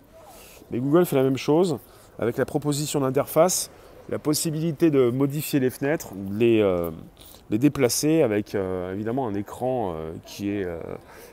Mais 0.71 0.79
Google 0.79 1.05
fait 1.05 1.17
la 1.17 1.25
même 1.25 1.37
chose 1.37 1.79
avec 2.19 2.39
la 2.39 2.47
proposition 2.47 3.01
d'interface, 3.01 3.71
la 4.09 4.19
possibilité 4.19 4.91
de 4.91 5.11
modifier 5.11 5.61
les 5.61 5.71
fenêtres, 5.71 6.13
les 6.31 6.63
les 7.51 7.59
déplacer 7.59 8.23
avec 8.23 8.55
euh, 8.55 8.93
évidemment 8.93 9.27
un 9.27 9.35
écran 9.35 9.95
euh, 9.95 10.13
qui 10.25 10.51
est 10.51 10.65
euh, 10.65 10.79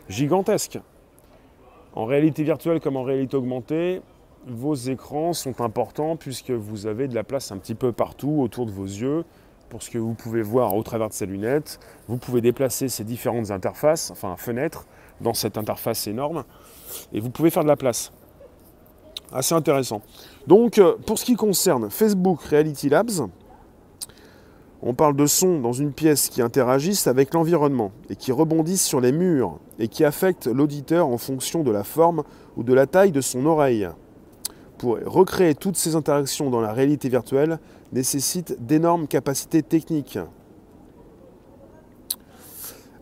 gigantesque. 0.09 0.79
En 1.93 2.05
réalité 2.05 2.43
virtuelle 2.43 2.79
comme 2.79 2.97
en 2.97 3.03
réalité 3.03 3.37
augmentée, 3.37 4.01
vos 4.47 4.75
écrans 4.75 5.33
sont 5.33 5.61
importants 5.61 6.15
puisque 6.15 6.51
vous 6.51 6.87
avez 6.87 7.07
de 7.07 7.15
la 7.15 7.23
place 7.23 7.51
un 7.51 7.57
petit 7.57 7.75
peu 7.75 7.91
partout 7.91 8.41
autour 8.41 8.65
de 8.65 8.71
vos 8.71 8.85
yeux 8.85 9.23
pour 9.69 9.83
ce 9.83 9.89
que 9.89 9.97
vous 9.97 10.13
pouvez 10.13 10.41
voir 10.41 10.75
au 10.75 10.83
travers 10.83 11.09
de 11.09 11.13
ces 11.13 11.25
lunettes. 11.25 11.79
Vous 12.07 12.17
pouvez 12.17 12.41
déplacer 12.41 12.89
ces 12.89 13.03
différentes 13.03 13.51
interfaces, 13.51 14.11
enfin 14.11 14.35
fenêtres, 14.35 14.85
dans 15.21 15.33
cette 15.33 15.57
interface 15.57 16.07
énorme, 16.07 16.43
et 17.13 17.19
vous 17.19 17.29
pouvez 17.29 17.51
faire 17.51 17.63
de 17.63 17.69
la 17.69 17.77
place. 17.77 18.11
Assez 19.33 19.55
intéressant. 19.55 20.01
Donc, 20.47 20.81
pour 21.05 21.17
ce 21.17 21.25
qui 21.25 21.35
concerne 21.35 21.89
Facebook 21.89 22.41
Reality 22.41 22.89
Labs, 22.89 23.29
on 24.83 24.93
parle 24.93 25.15
de 25.15 25.27
sons 25.27 25.59
dans 25.59 25.73
une 25.73 25.93
pièce 25.93 26.27
qui 26.27 26.41
interagissent 26.41 27.05
avec 27.05 27.33
l'environnement 27.33 27.91
et 28.09 28.15
qui 28.15 28.31
rebondissent 28.31 28.83
sur 28.83 28.99
les 28.99 29.11
murs 29.11 29.59
et 29.77 29.87
qui 29.87 30.03
affectent 30.03 30.47
l'auditeur 30.47 31.07
en 31.07 31.17
fonction 31.17 31.63
de 31.63 31.71
la 31.71 31.83
forme 31.83 32.23
ou 32.57 32.63
de 32.63 32.73
la 32.73 32.87
taille 32.87 33.11
de 33.11 33.21
son 33.21 33.45
oreille. 33.45 33.87
Pour 34.79 34.97
recréer 35.05 35.53
toutes 35.53 35.77
ces 35.77 35.95
interactions 35.95 36.49
dans 36.49 36.61
la 36.61 36.73
réalité 36.73 37.07
virtuelle 37.07 37.59
nécessite 37.93 38.65
d'énormes 38.65 39.07
capacités 39.07 39.61
techniques. 39.61 40.17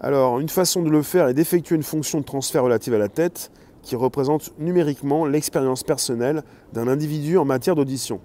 Alors, 0.02 0.40
une 0.40 0.50
façon 0.50 0.82
de 0.82 0.90
le 0.90 1.02
faire 1.02 1.30
est 1.30 1.34
d'effectuer 1.34 1.76
une 1.76 1.84
fonction 1.84 2.20
de 2.20 2.26
transfert 2.26 2.64
relative 2.64 2.94
à 2.94 2.98
la 2.98 3.10
tête 3.10 3.52
qui 3.82 3.96
représente 3.96 4.54
numériquement 4.60 5.26
l'expérience 5.26 5.84
personnelle 5.84 6.44
d'un 6.74 6.88
individu 6.88 7.38
en 7.38 7.46
matière 7.46 7.76
d'audition. 7.76 8.20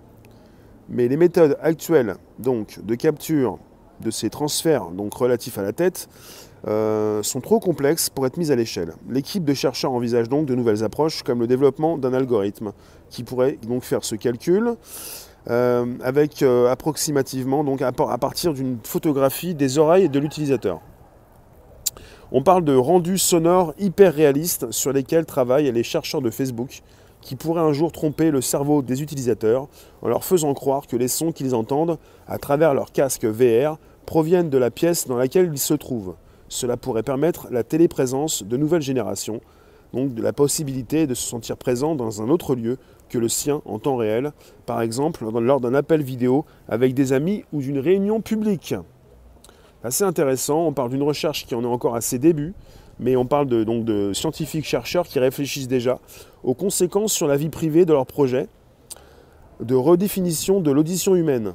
Mais 0.89 1.09
les 1.09 1.17
méthodes 1.17 1.57
actuelles 1.63 2.17
donc, 2.39 2.85
de 2.85 2.95
capture 2.95 3.59
de 4.01 4.11
ces 4.11 4.31
transferts 4.31 4.91
donc, 4.91 5.15
relatifs 5.15 5.59
à 5.59 5.63
la 5.63 5.73
tête 5.73 6.09
euh, 6.67 7.23
sont 7.23 7.41
trop 7.41 7.61
complexes 7.61 8.11
pour 8.11 8.27
être 8.27 8.37
mises 8.37 8.51
à 8.51 8.57
l'échelle. 8.57 8.95
L'équipe 9.09 9.45
de 9.45 9.55
chercheurs 9.55 9.93
envisage 9.93 10.29
donc 10.29 10.47
de 10.47 10.55
nouvelles 10.55 10.83
approches 10.83 11.23
comme 11.23 11.41
le 11.41 11.47
développement 11.47 11.99
d'un 11.99 12.15
algorithme 12.15 12.73
qui 13.11 13.23
pourrait 13.23 13.59
donc 13.67 13.83
faire 13.83 14.05
ce 14.05 14.15
calcul 14.15 14.75
euh, 15.51 15.85
avec 16.03 16.43
euh, 16.43 16.71
approximativement 16.71 17.65
donc 17.65 17.83
à, 17.83 17.89
à 17.89 18.19
partir 18.19 18.55
d'une 18.55 18.79
photographie 18.83 19.55
des 19.55 19.77
oreilles 19.77 20.09
de 20.09 20.19
l'utilisateur. 20.19 20.81
On 22.33 22.43
parle 22.43 22.65
de 22.65 22.75
rendus 22.75 23.19
sonores 23.19 23.75
hyper 23.79 24.15
réalistes 24.15 24.71
sur 24.71 24.93
lesquels 24.93 25.27
travaillent 25.27 25.71
les 25.71 25.83
chercheurs 25.83 26.23
de 26.23 26.31
Facebook 26.31 26.83
qui 27.21 27.37
pourrait 27.37 27.63
un 27.63 27.73
jour 27.73 27.93
tromper 27.93 28.31
le 28.31 28.41
cerveau 28.41 28.83
des 28.83 29.03
utilisateurs 29.03 29.69
en 30.03 30.09
leur 30.09 30.25
faisant 30.25 30.53
croire 30.55 30.87
que 30.87 30.97
les 30.97 31.09
sons 31.09 31.33
qu'ils 31.33 31.55
entendent 31.55 31.99
à 32.27 32.39
travers 32.39 32.75
leur 32.75 32.93
casque 32.93 33.25
VR 33.25 33.79
proviennent 34.07 34.51
de 34.51 34.59
la 34.59 34.71
pièce 34.71 35.07
dans 35.07 35.17
laquelle 35.17 35.51
ils 35.53 35.59
se 35.59 35.75
trouvent. 35.75 36.15
Cela 36.49 36.77
pourrait 36.77 37.03
permettre 37.03 37.49
la 37.51 37.63
téléprésence 37.63 38.43
de 38.43 38.57
nouvelles 38.57 38.83
générations, 38.83 39.41
donc 39.93 40.15
de 40.15 40.23
la 40.23 40.33
possibilité 40.33 41.07
de 41.07 41.15
se 41.15 41.27
sentir 41.27 41.57
présent 41.57 41.95
dans 41.95 42.21
un 42.21 42.29
autre 42.29 42.55
lieu 42.55 42.79
que 43.09 43.19
le 43.19 43.29
sien 43.29 43.63
en 43.65 43.79
temps 43.79 43.97
réel, 43.97 44.33
par 44.67 44.83
exemple 44.83 45.25
lors 45.41 45.61
d'un 45.61 45.75
appel 45.75 46.03
vidéo 46.03 46.45
avec 46.69 46.95
des 46.95 47.13
amis 47.13 47.45
ou 47.53 47.61
d'une 47.61 47.79
réunion 47.79 48.21
publique. 48.21 48.75
Assez 49.85 50.05
intéressant, 50.05 50.67
on 50.67 50.73
parle 50.73 50.89
d'une 50.89 51.03
recherche 51.03 51.45
qui 51.45 51.55
en 51.55 51.63
est 51.63 51.67
encore 51.67 51.95
à 51.95 52.01
ses 52.01 52.19
débuts, 52.19 52.55
mais 52.99 53.17
on 53.17 53.27
parle 53.27 53.47
de, 53.47 53.65
donc 53.65 53.85
de 53.85 54.15
scientifiques 54.15 54.65
chercheurs 54.65 55.07
qui 55.07 55.19
réfléchissent 55.19 55.69
déjà 55.69 56.01
aux 56.43 56.55
conséquences 56.55 57.13
sur 57.13 57.27
la 57.27 57.37
vie 57.37 57.51
privée 57.51 57.85
de 57.85 57.93
leur 57.93 58.07
projet 58.07 58.49
de 59.61 59.75
redéfinition 59.75 60.61
de 60.61 60.71
l'audition 60.71 61.15
humaine. 61.15 61.53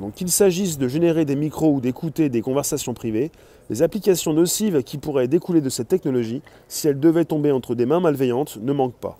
Donc 0.00 0.14
qu'il 0.14 0.30
s'agisse 0.30 0.78
de 0.78 0.88
générer 0.88 1.24
des 1.24 1.36
micros 1.36 1.74
ou 1.74 1.80
d'écouter 1.80 2.28
des 2.28 2.42
conversations 2.42 2.92
privées, 2.92 3.30
les 3.70 3.82
applications 3.82 4.32
nocives 4.32 4.82
qui 4.82 4.98
pourraient 4.98 5.28
découler 5.28 5.60
de 5.60 5.68
cette 5.68 5.88
technologie, 5.88 6.42
si 6.66 6.88
elles 6.88 6.98
devaient 6.98 7.24
tomber 7.24 7.52
entre 7.52 7.76
des 7.76 7.86
mains 7.86 8.00
malveillantes, 8.00 8.58
ne 8.60 8.72
manquent 8.72 8.98
pas. 9.00 9.16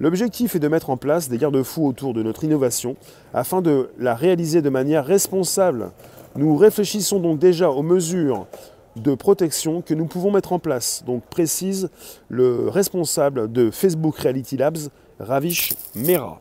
L'objectif 0.00 0.56
est 0.56 0.60
de 0.60 0.68
mettre 0.68 0.90
en 0.90 0.96
place 0.96 1.28
des 1.28 1.38
garde-fous 1.38 1.86
autour 1.86 2.14
de 2.14 2.22
notre 2.22 2.44
innovation 2.44 2.96
afin 3.34 3.60
de 3.60 3.90
la 3.98 4.14
réaliser 4.14 4.62
de 4.62 4.70
manière 4.70 5.04
responsable. 5.04 5.90
Nous 6.36 6.56
réfléchissons 6.56 7.20
donc 7.20 7.38
déjà 7.38 7.70
aux 7.70 7.82
mesures 7.82 8.46
de 8.96 9.14
protection 9.14 9.82
que 9.82 9.94
nous 9.94 10.06
pouvons 10.06 10.30
mettre 10.30 10.52
en 10.52 10.58
place. 10.58 11.02
Donc 11.06 11.24
précise 11.24 11.90
le 12.28 12.68
responsable 12.68 13.50
de 13.50 13.70
Facebook 13.70 14.16
Reality 14.16 14.56
Labs, 14.56 14.78
Ravish 15.20 15.72
Mera. 15.94 16.40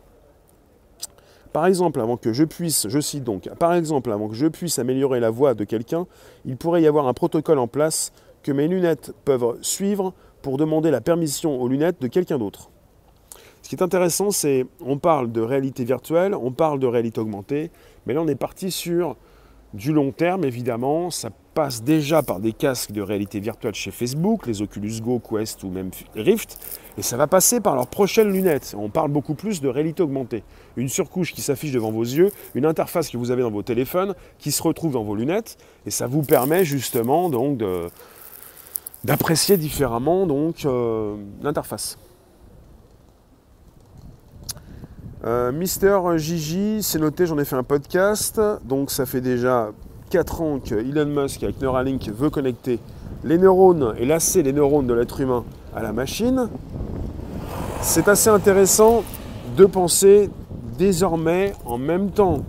Par 1.53 1.65
exemple, 1.65 1.99
avant 2.01 2.17
que 2.17 2.33
je 2.33 2.43
puisse, 2.43 2.87
je 2.87 2.99
cite 2.99 3.23
donc, 3.23 3.49
par 3.57 3.73
exemple, 3.73 4.11
avant 4.11 4.27
que 4.27 4.35
je 4.35 4.47
puisse 4.47 4.77
améliorer 4.77 5.19
la 5.19 5.31
voix 5.31 5.53
de 5.53 5.63
quelqu'un, 5.63 6.05
il 6.45 6.57
pourrait 6.57 6.83
y 6.83 6.87
avoir 6.87 7.07
un 7.07 7.13
protocole 7.13 7.57
en 7.57 7.67
place 7.67 8.11
que 8.43 8.51
mes 8.51 8.67
lunettes 8.67 9.13
peuvent 9.25 9.57
suivre 9.61 10.13
pour 10.41 10.57
demander 10.57 10.91
la 10.91 11.01
permission 11.01 11.59
aux 11.59 11.67
lunettes 11.67 12.01
de 12.01 12.07
quelqu'un 12.07 12.37
d'autre. 12.37 12.69
Ce 13.63 13.69
qui 13.69 13.75
est 13.75 13.83
intéressant, 13.83 14.31
c'est 14.31 14.65
on 14.79 14.97
parle 14.97 15.31
de 15.31 15.41
réalité 15.41 15.83
virtuelle, 15.83 16.35
on 16.35 16.51
parle 16.51 16.79
de 16.79 16.87
réalité 16.87 17.19
augmentée, 17.19 17.71
mais 18.05 18.13
là 18.13 18.21
on 18.21 18.27
est 18.27 18.35
parti 18.35 18.71
sur 18.71 19.17
du 19.73 19.93
long 19.93 20.11
terme, 20.11 20.43
évidemment, 20.45 21.11
ça 21.11 21.29
passe 21.53 21.83
déjà 21.83 22.21
par 22.21 22.39
des 22.39 22.53
casques 22.53 22.91
de 22.91 23.01
réalité 23.01 23.39
virtuelle 23.39 23.73
chez 23.73 23.91
Facebook, 23.91 24.47
les 24.47 24.61
Oculus 24.61 25.01
Go, 25.01 25.19
Quest 25.19 25.63
ou 25.63 25.69
même 25.69 25.89
Rift, 26.15 26.59
et 26.97 27.01
ça 27.01 27.17
va 27.17 27.27
passer 27.27 27.59
par 27.59 27.75
leurs 27.75 27.87
prochaines 27.87 28.31
lunettes. 28.31 28.75
On 28.77 28.89
parle 28.89 29.11
beaucoup 29.11 29.33
plus 29.33 29.59
de 29.59 29.67
réalité 29.67 30.03
augmentée. 30.03 30.43
Une 30.77 30.87
surcouche 30.87 31.33
qui 31.33 31.41
s'affiche 31.41 31.71
devant 31.71 31.91
vos 31.91 32.03
yeux, 32.03 32.31
une 32.55 32.65
interface 32.65 33.09
que 33.09 33.17
vous 33.17 33.31
avez 33.31 33.41
dans 33.41 33.51
vos 33.51 33.63
téléphones, 33.63 34.15
qui 34.37 34.51
se 34.51 34.63
retrouve 34.63 34.93
dans 34.93 35.03
vos 35.03 35.15
lunettes, 35.15 35.57
et 35.85 35.91
ça 35.91 36.07
vous 36.07 36.21
permet 36.23 36.63
justement 36.63 37.29
donc 37.29 37.63
d'apprécier 39.03 39.57
différemment 39.57 40.27
euh, 40.65 41.15
l'interface. 41.41 41.97
Euh, 45.25 45.51
Mister 45.51 45.99
Gigi, 46.17 46.79
c'est 46.83 46.99
noté, 46.99 47.25
j'en 47.25 47.39
ai 47.39 47.45
fait 47.45 47.55
un 47.55 47.63
podcast. 47.63 48.39
Donc 48.65 48.91
ça 48.91 49.05
fait 49.05 49.21
déjà 49.21 49.71
4 50.09 50.41
ans 50.41 50.59
que 50.59 50.75
Elon 50.75 51.07
Musk 51.07 51.43
avec 51.43 51.59
Neuralink 51.59 52.09
veut 52.09 52.29
connecter 52.29 52.79
les 53.23 53.37
neurones 53.37 53.95
et 53.97 54.05
lasser 54.05 54.43
les 54.43 54.53
neurones 54.53 54.85
de 54.85 54.93
l'être 54.93 55.19
humain 55.19 55.43
à 55.75 55.81
la 55.81 55.91
machine. 55.91 56.49
C'est 57.81 58.07
assez 58.07 58.29
intéressant 58.29 59.03
de 59.55 59.65
penser 59.65 60.29
désormais 60.77 61.53
en 61.65 61.77
même 61.77 62.11
temps 62.11 62.43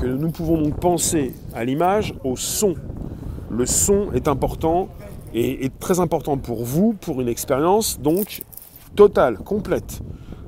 que 0.00 0.06
nous 0.06 0.30
pouvons 0.30 0.60
donc 0.62 0.78
penser 0.78 1.34
à 1.52 1.64
l'image, 1.64 2.14
au 2.22 2.36
son. 2.36 2.74
Le 3.50 3.66
son 3.66 4.12
est 4.12 4.28
important 4.28 4.88
et 5.34 5.64
est 5.64 5.78
très 5.80 5.98
important 5.98 6.38
pour 6.38 6.64
vous, 6.64 6.94
pour 7.00 7.20
une 7.20 7.28
expérience 7.28 8.00
donc 8.00 8.42
totale, 8.94 9.38
complète. 9.38 10.00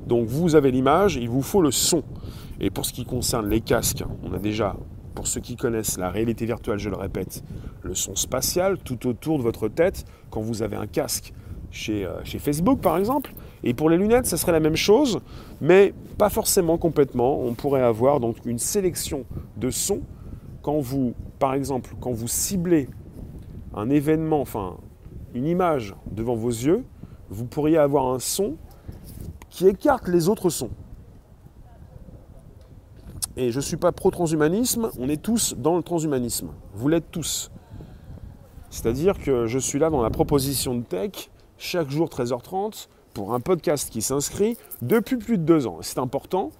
Donc 0.07 0.27
vous 0.27 0.55
avez 0.55 0.71
l'image, 0.71 1.17
il 1.17 1.29
vous 1.29 1.41
faut 1.41 1.61
le 1.61 1.71
son. 1.71 2.01
Et 2.61 2.69
pour 2.69 2.85
ce 2.85 2.93
qui 2.93 3.03
concerne 3.03 3.49
les 3.49 3.59
casques, 3.59 4.03
on 4.23 4.33
a 4.33 4.39
déjà 4.39 4.75
pour 5.13 5.27
ceux 5.27 5.41
qui 5.41 5.55
connaissent 5.55 5.97
la 5.97 6.09
réalité 6.09 6.45
virtuelle, 6.45 6.79
je 6.79 6.89
le 6.89 6.95
répète, 6.95 7.43
le 7.81 7.93
son 7.93 8.15
spatial 8.15 8.77
tout 8.77 9.07
autour 9.07 9.37
de 9.37 9.43
votre 9.43 9.67
tête 9.67 10.05
quand 10.29 10.41
vous 10.41 10.61
avez 10.61 10.77
un 10.77 10.87
casque 10.87 11.33
chez, 11.71 12.05
euh, 12.05 12.23
chez 12.23 12.39
Facebook 12.39 12.79
par 12.79 12.97
exemple. 12.97 13.33
Et 13.63 13.73
pour 13.73 13.89
les 13.89 13.97
lunettes, 13.97 14.27
ça 14.27 14.37
serait 14.37 14.53
la 14.53 14.59
même 14.61 14.75
chose, 14.77 15.19
mais 15.59 15.93
pas 16.17 16.29
forcément 16.29 16.77
complètement. 16.77 17.41
On 17.41 17.53
pourrait 17.53 17.81
avoir 17.81 18.19
donc 18.21 18.37
une 18.45 18.59
sélection 18.59 19.25
de 19.57 19.69
sons 19.71 20.01
quand 20.61 20.79
vous, 20.79 21.15
par 21.39 21.53
exemple, 21.53 21.95
quand 21.99 22.11
vous 22.11 22.27
ciblez 22.27 22.87
un 23.75 23.89
événement, 23.89 24.39
enfin 24.39 24.77
une 25.33 25.47
image 25.47 25.95
devant 26.11 26.35
vos 26.35 26.49
yeux, 26.49 26.85
vous 27.29 27.45
pourriez 27.45 27.77
avoir 27.77 28.07
un 28.07 28.19
son 28.19 28.55
qui 29.57 29.67
écarte 29.67 30.07
les 30.07 30.29
autres 30.29 30.51
sons. 30.51 30.69
Et 33.35 33.49
je 33.49 33.55
ne 33.57 33.61
suis 33.63 33.75
pas 33.75 33.91
pro-transhumanisme, 33.91 34.91
on 34.99 35.09
est 35.09 35.19
tous 35.19 35.55
dans 35.57 35.75
le 35.75 35.81
transhumanisme. 35.81 36.49
Vous 36.75 36.87
l'êtes 36.89 37.09
tous. 37.09 37.49
C'est-à-dire 38.69 39.17
que 39.17 39.47
je 39.47 39.57
suis 39.57 39.79
là 39.79 39.89
dans 39.89 40.03
la 40.03 40.11
proposition 40.11 40.75
de 40.75 40.83
tech, 40.83 41.31
chaque 41.57 41.89
jour 41.89 42.07
13h30, 42.07 42.87
pour 43.15 43.33
un 43.33 43.39
podcast 43.39 43.89
qui 43.89 44.03
s'inscrit 44.03 44.57
depuis 44.83 45.17
plus 45.17 45.39
de 45.39 45.43
deux 45.43 45.65
ans. 45.65 45.79
C'est 45.81 45.97
important 45.97 46.51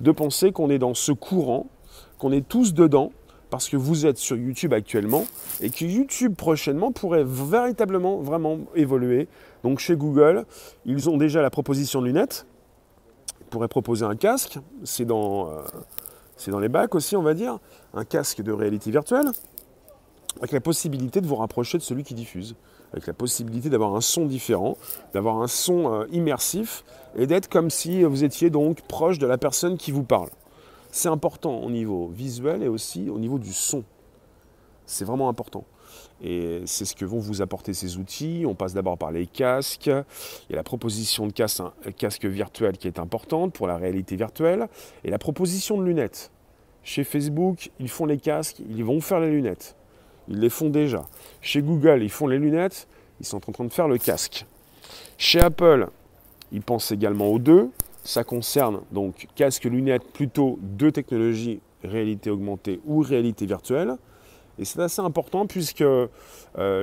de 0.00 0.12
penser 0.12 0.52
qu'on 0.52 0.70
est 0.70 0.78
dans 0.78 0.94
ce 0.94 1.10
courant, 1.10 1.66
qu'on 2.18 2.30
est 2.30 2.48
tous 2.48 2.72
dedans, 2.72 3.10
parce 3.54 3.68
que 3.68 3.76
vous 3.76 4.04
êtes 4.04 4.18
sur 4.18 4.36
YouTube 4.36 4.72
actuellement, 4.72 5.26
et 5.60 5.70
que 5.70 5.84
YouTube 5.84 6.34
prochainement 6.34 6.90
pourrait 6.90 7.22
véritablement, 7.24 8.18
vraiment 8.18 8.58
évoluer. 8.74 9.28
Donc 9.62 9.78
chez 9.78 9.94
Google, 9.94 10.44
ils 10.86 11.08
ont 11.08 11.16
déjà 11.16 11.40
la 11.40 11.50
proposition 11.50 12.00
de 12.00 12.06
lunettes, 12.06 12.46
ils 13.42 13.46
pourraient 13.46 13.68
proposer 13.68 14.04
un 14.04 14.16
casque, 14.16 14.58
c'est 14.82 15.04
dans... 15.04 15.50
Euh, 15.50 15.60
c'est 16.36 16.50
dans 16.50 16.58
les 16.58 16.68
bacs 16.68 16.96
aussi, 16.96 17.14
on 17.14 17.22
va 17.22 17.32
dire, 17.32 17.60
un 17.94 18.04
casque 18.04 18.42
de 18.42 18.50
réalité 18.50 18.90
virtuelle, 18.90 19.30
avec 20.38 20.50
la 20.50 20.60
possibilité 20.60 21.20
de 21.20 21.28
vous 21.28 21.36
rapprocher 21.36 21.78
de 21.78 21.84
celui 21.84 22.02
qui 22.02 22.14
diffuse, 22.14 22.56
avec 22.92 23.06
la 23.06 23.12
possibilité 23.12 23.70
d'avoir 23.70 23.94
un 23.94 24.00
son 24.00 24.26
différent, 24.26 24.76
d'avoir 25.12 25.40
un 25.42 25.46
son 25.46 25.94
euh, 25.94 26.06
immersif, 26.10 26.82
et 27.14 27.28
d'être 27.28 27.48
comme 27.48 27.70
si 27.70 28.02
vous 28.02 28.24
étiez 28.24 28.50
donc 28.50 28.80
proche 28.80 29.20
de 29.20 29.28
la 29.28 29.38
personne 29.38 29.76
qui 29.76 29.92
vous 29.92 30.02
parle. 30.02 30.30
C'est 30.96 31.08
important 31.08 31.58
au 31.58 31.70
niveau 31.70 32.06
visuel 32.06 32.62
et 32.62 32.68
aussi 32.68 33.10
au 33.10 33.18
niveau 33.18 33.40
du 33.40 33.52
son. 33.52 33.82
C'est 34.86 35.04
vraiment 35.04 35.28
important. 35.28 35.64
Et 36.22 36.62
c'est 36.66 36.84
ce 36.84 36.94
que 36.94 37.04
vont 37.04 37.18
vous 37.18 37.42
apporter 37.42 37.74
ces 37.74 37.96
outils. 37.96 38.44
On 38.46 38.54
passe 38.54 38.74
d'abord 38.74 38.96
par 38.96 39.10
les 39.10 39.26
casques. 39.26 39.86
Il 39.88 40.50
y 40.50 40.52
a 40.52 40.56
la 40.56 40.62
proposition 40.62 41.26
de 41.26 41.32
casque, 41.32 42.24
virtuel 42.26 42.78
qui 42.78 42.86
est 42.86 43.00
importante 43.00 43.52
pour 43.52 43.66
la 43.66 43.76
réalité 43.76 44.14
virtuelle. 44.14 44.68
Et 45.02 45.10
la 45.10 45.18
proposition 45.18 45.78
de 45.78 45.82
lunettes. 45.82 46.30
Chez 46.84 47.02
Facebook, 47.02 47.72
ils 47.80 47.88
font 47.88 48.06
les 48.06 48.18
casques, 48.18 48.60
ils 48.60 48.84
vont 48.84 49.00
faire 49.00 49.18
les 49.18 49.32
lunettes. 49.32 49.74
Ils 50.28 50.38
les 50.38 50.48
font 50.48 50.70
déjà. 50.70 51.02
Chez 51.40 51.60
Google, 51.60 52.04
ils 52.04 52.08
font 52.08 52.28
les 52.28 52.38
lunettes, 52.38 52.86
ils 53.18 53.26
sont 53.26 53.48
en 53.48 53.52
train 53.52 53.64
de 53.64 53.72
faire 53.72 53.88
le 53.88 53.98
casque. 53.98 54.46
Chez 55.18 55.40
Apple, 55.40 55.88
ils 56.52 56.62
pensent 56.62 56.92
également 56.92 57.26
aux 57.26 57.40
deux. 57.40 57.72
Ça 58.04 58.22
concerne 58.22 58.82
donc 58.92 59.28
casque, 59.34 59.64
lunettes, 59.64 60.04
plutôt 60.12 60.58
deux 60.60 60.92
technologies, 60.92 61.60
réalité 61.82 62.30
augmentée 62.30 62.80
ou 62.86 63.00
réalité 63.00 63.46
virtuelle. 63.46 63.96
Et 64.58 64.64
c'est 64.64 64.80
assez 64.80 65.00
important 65.00 65.46
puisque 65.46 65.80
euh, 65.80 66.06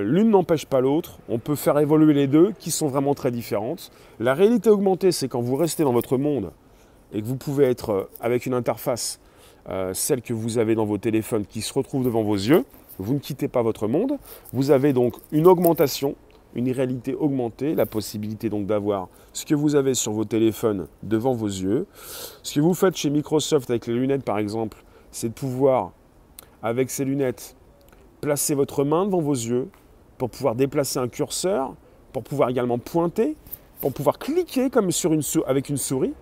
l'une 0.01 0.31
n'empêche 0.31 0.65
pas 0.65 0.81
l'autre. 0.81 1.19
On 1.29 1.37
peut 1.37 1.55
faire 1.55 1.77
évoluer 1.77 2.13
les 2.13 2.27
deux 2.27 2.53
qui 2.59 2.71
sont 2.71 2.87
vraiment 2.87 3.13
très 3.13 3.31
différentes. 3.31 3.91
La 4.19 4.33
réalité 4.33 4.69
augmentée, 4.69 5.11
c'est 5.11 5.27
quand 5.27 5.41
vous 5.41 5.55
restez 5.55 5.83
dans 5.83 5.93
votre 5.93 6.17
monde 6.17 6.51
et 7.13 7.21
que 7.21 7.27
vous 7.27 7.37
pouvez 7.37 7.65
être 7.65 7.89
euh, 7.91 8.09
avec 8.19 8.47
une 8.47 8.55
interface, 8.55 9.19
euh, 9.69 9.93
celle 9.93 10.23
que 10.23 10.33
vous 10.33 10.57
avez 10.57 10.73
dans 10.73 10.85
vos 10.85 10.97
téléphones, 10.97 11.45
qui 11.45 11.61
se 11.61 11.71
retrouve 11.71 12.03
devant 12.03 12.23
vos 12.23 12.35
yeux. 12.35 12.65
Vous 12.97 13.13
ne 13.13 13.19
quittez 13.19 13.47
pas 13.47 13.61
votre 13.61 13.87
monde. 13.87 14.17
Vous 14.53 14.71
avez 14.71 14.91
donc 14.91 15.15
une 15.31 15.47
augmentation, 15.47 16.15
une 16.55 16.72
réalité 16.72 17.15
augmentée, 17.15 17.75
la 17.75 17.86
possibilité 17.86 18.50
donc 18.50 18.65
d'avoir 18.65 19.08
ce 19.34 19.46
que 19.46 19.55
vous 19.55 19.75
avez 19.75 19.93
sur 19.93 20.12
vos 20.12 20.25
téléphones 20.25 20.88
devant 21.03 21.34
vos 21.34 21.48
yeux. 21.48 21.88
Ce 22.43 22.55
que 22.55 22.60
vous 22.60 22.74
faites 22.74 22.96
chez 22.96 23.10
Microsoft 23.10 23.70
avec 23.70 23.88
les 23.88 23.93
lunettes 23.93 24.24
par 24.24 24.38
exemple, 24.38 24.84
c'est 25.12 25.29
de 25.29 25.34
pouvoir, 25.34 25.91
avec 26.62 26.89
ces 26.89 27.05
lunettes, 27.05 27.55
Placez 28.22 28.53
votre 28.53 28.84
main 28.84 29.05
devant 29.05 29.20
vos 29.20 29.34
yeux 29.34 29.67
pour 30.20 30.29
pouvoir 30.29 30.53
déplacer 30.53 31.00
un 31.00 31.08
curseur, 31.08 31.74
pour 32.13 32.22
pouvoir 32.22 32.50
également 32.50 32.77
pointer, 32.77 33.35
pour 33.81 33.92
pouvoir 33.92 34.20
cliquer 34.20 34.70
comme 34.70 34.92
sur 34.92 35.11
une 35.11 35.24
avec 35.48 35.70
une 35.70 35.77
souris. 35.77 36.14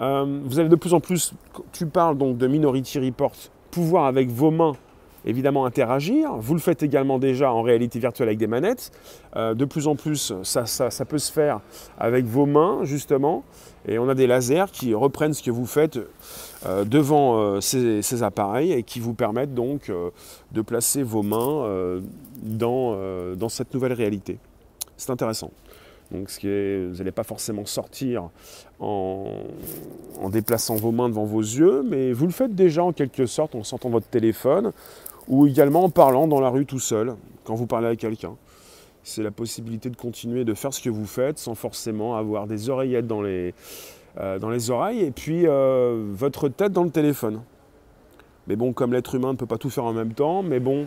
Euh, 0.00 0.40
vous 0.44 0.58
allez 0.58 0.70
de 0.70 0.76
plus 0.76 0.94
en 0.94 1.00
plus, 1.00 1.34
tu 1.72 1.84
parles 1.84 2.16
donc 2.16 2.38
de 2.38 2.46
Minority 2.46 3.00
Report, 3.00 3.34
pouvoir 3.70 4.06
avec 4.06 4.30
vos 4.30 4.50
mains 4.50 4.76
évidemment 5.26 5.66
interagir. 5.66 6.34
Vous 6.36 6.54
le 6.54 6.60
faites 6.60 6.82
également 6.82 7.18
déjà 7.18 7.52
en 7.52 7.62
réalité 7.62 7.98
virtuelle 7.98 8.28
avec 8.28 8.38
des 8.38 8.46
manettes. 8.46 8.92
Euh, 9.34 9.54
de 9.54 9.64
plus 9.64 9.88
en 9.88 9.96
plus, 9.96 10.32
ça, 10.42 11.04
peut 11.04 11.18
se 11.18 11.32
faire 11.32 11.60
avec 11.98 12.24
vos 12.24 12.46
mains, 12.46 12.80
justement. 12.84 13.44
Et 13.86 13.98
on 13.98 14.08
a 14.08 14.14
des 14.14 14.26
lasers 14.26 14.70
qui 14.72 14.94
reprennent 14.94 15.34
ce 15.34 15.42
que 15.42 15.50
vous 15.50 15.66
faites 15.66 15.98
euh, 16.64 16.84
devant 16.84 17.38
euh, 17.38 17.60
ces, 17.60 18.22
appareils 18.22 18.72
et 18.72 18.82
qui 18.82 19.00
vous 19.00 19.14
permettent 19.14 19.54
donc 19.54 19.92
de 20.52 20.62
placer 20.62 21.02
vos 21.02 21.22
mains 21.22 22.00
dans, 22.42 23.48
cette 23.48 23.74
nouvelle 23.74 23.92
réalité. 23.92 24.38
C'est 24.96 25.10
intéressant. 25.10 25.50
Donc 26.12 26.30
ce 26.30 26.88
vous 26.88 26.98
n'allez 26.98 27.10
pas 27.10 27.24
forcément 27.24 27.66
sortir 27.66 28.30
en, 28.78 29.40
en, 30.22 30.30
déplaçant 30.30 30.76
vos 30.76 30.92
mains 30.92 31.08
devant 31.08 31.24
vos 31.24 31.40
yeux, 31.40 31.82
mais 31.82 32.12
vous 32.12 32.26
le 32.26 32.32
faites 32.32 32.54
déjà 32.54 32.84
en 32.84 32.92
quelque 32.92 33.26
sorte 33.26 33.56
en 33.56 33.64
sortant 33.64 33.90
votre 33.90 34.06
téléphone 34.06 34.72
ou 35.28 35.46
également 35.46 35.84
en 35.84 35.90
parlant 35.90 36.26
dans 36.26 36.40
la 36.40 36.48
rue 36.48 36.66
tout 36.66 36.78
seul, 36.78 37.14
quand 37.44 37.54
vous 37.54 37.66
parlez 37.66 37.88
à 37.88 37.96
quelqu'un. 37.96 38.36
C'est 39.02 39.22
la 39.22 39.30
possibilité 39.30 39.88
de 39.88 39.96
continuer 39.96 40.44
de 40.44 40.54
faire 40.54 40.72
ce 40.72 40.82
que 40.82 40.90
vous 40.90 41.06
faites 41.06 41.38
sans 41.38 41.54
forcément 41.54 42.16
avoir 42.16 42.46
des 42.46 42.70
oreillettes 42.70 43.06
dans 43.06 43.22
les, 43.22 43.54
euh, 44.18 44.38
oreilles 44.68 45.02
et 45.02 45.10
puis 45.10 45.46
euh, 45.46 46.10
votre 46.12 46.48
tête 46.48 46.72
dans 46.72 46.84
le 46.84 46.90
téléphone. 46.90 47.42
Mais 48.48 48.56
bon, 48.56 48.72
comme 48.72 48.92
l'être 48.92 49.14
humain 49.14 49.32
ne 49.32 49.36
peut 49.36 49.46
pas 49.46 49.58
tout 49.58 49.70
faire 49.70 49.84
en 49.84 49.92
même 49.92 50.12
temps, 50.12 50.42
mais 50.42 50.60
bon, 50.60 50.86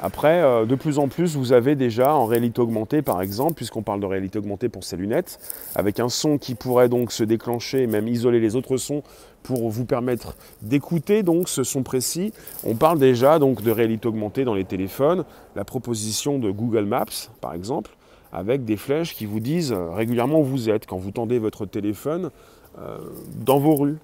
après, 0.00 0.42
euh, 0.42 0.66
de 0.66 0.74
plus 0.74 0.98
en 0.98 1.08
plus, 1.08 1.36
vous 1.36 1.52
avez 1.52 1.76
déjà 1.76 2.14
en 2.14 2.26
réalité 2.26 2.60
augmentée, 2.60 3.02
par 3.02 3.22
exemple, 3.22 3.54
puisqu'on 3.54 3.82
parle 3.82 4.00
de 4.00 4.06
réalité 4.06 4.38
augmentée 4.38 4.68
pour 4.68 4.84
ces 4.84 4.96
lunettes, 4.96 5.38
avec 5.74 6.00
un 6.00 6.08
son 6.08 6.38
qui 6.38 6.54
pourrait 6.54 6.88
donc 6.88 7.12
se 7.12 7.24
déclencher 7.24 7.82
et 7.82 7.86
même 7.86 8.08
isoler 8.08 8.40
les 8.40 8.56
autres 8.56 8.76
sons 8.76 9.02
pour 9.42 9.68
vous 9.70 9.84
permettre 9.84 10.36
d'écouter 10.62 11.22
ce 11.46 11.64
son 11.64 11.82
précis. 11.82 12.32
On 12.64 12.74
parle 12.74 12.98
déjà 12.98 13.38
donc 13.38 13.62
de 13.62 13.70
réalité 13.70 14.08
augmentée 14.08 14.44
dans 14.44 14.54
les 14.54 14.64
téléphones, 14.64 15.24
la 15.54 15.64
proposition 15.64 16.38
de 16.38 16.50
Google 16.50 16.84
Maps, 16.84 17.30
par 17.40 17.54
exemple, 17.54 17.96
avec 18.32 18.64
des 18.64 18.76
flèches 18.76 19.14
qui 19.14 19.26
vous 19.26 19.40
disent 19.40 19.72
régulièrement 19.72 20.40
où 20.40 20.44
vous 20.44 20.70
êtes 20.70 20.86
quand 20.86 20.96
vous 20.96 21.12
tendez 21.12 21.38
votre 21.38 21.66
téléphone 21.66 22.30
euh, 22.78 22.98
dans 23.44 23.58
vos 23.58 23.76
rues. 23.76 23.98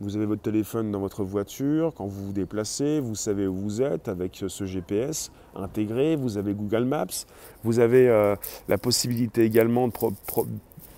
Vous 0.00 0.14
avez 0.14 0.26
votre 0.26 0.42
téléphone 0.42 0.92
dans 0.92 1.00
votre 1.00 1.24
voiture, 1.24 1.92
quand 1.96 2.06
vous 2.06 2.26
vous 2.26 2.32
déplacez, 2.32 3.00
vous 3.00 3.16
savez 3.16 3.48
où 3.48 3.54
vous 3.54 3.82
êtes 3.82 4.06
avec 4.06 4.44
ce 4.46 4.64
GPS 4.64 5.32
intégré, 5.56 6.14
vous 6.14 6.38
avez 6.38 6.54
Google 6.54 6.84
Maps, 6.84 7.06
vous 7.64 7.80
avez 7.80 8.08
euh, 8.08 8.36
la 8.68 8.78
possibilité 8.78 9.42
également 9.42 9.88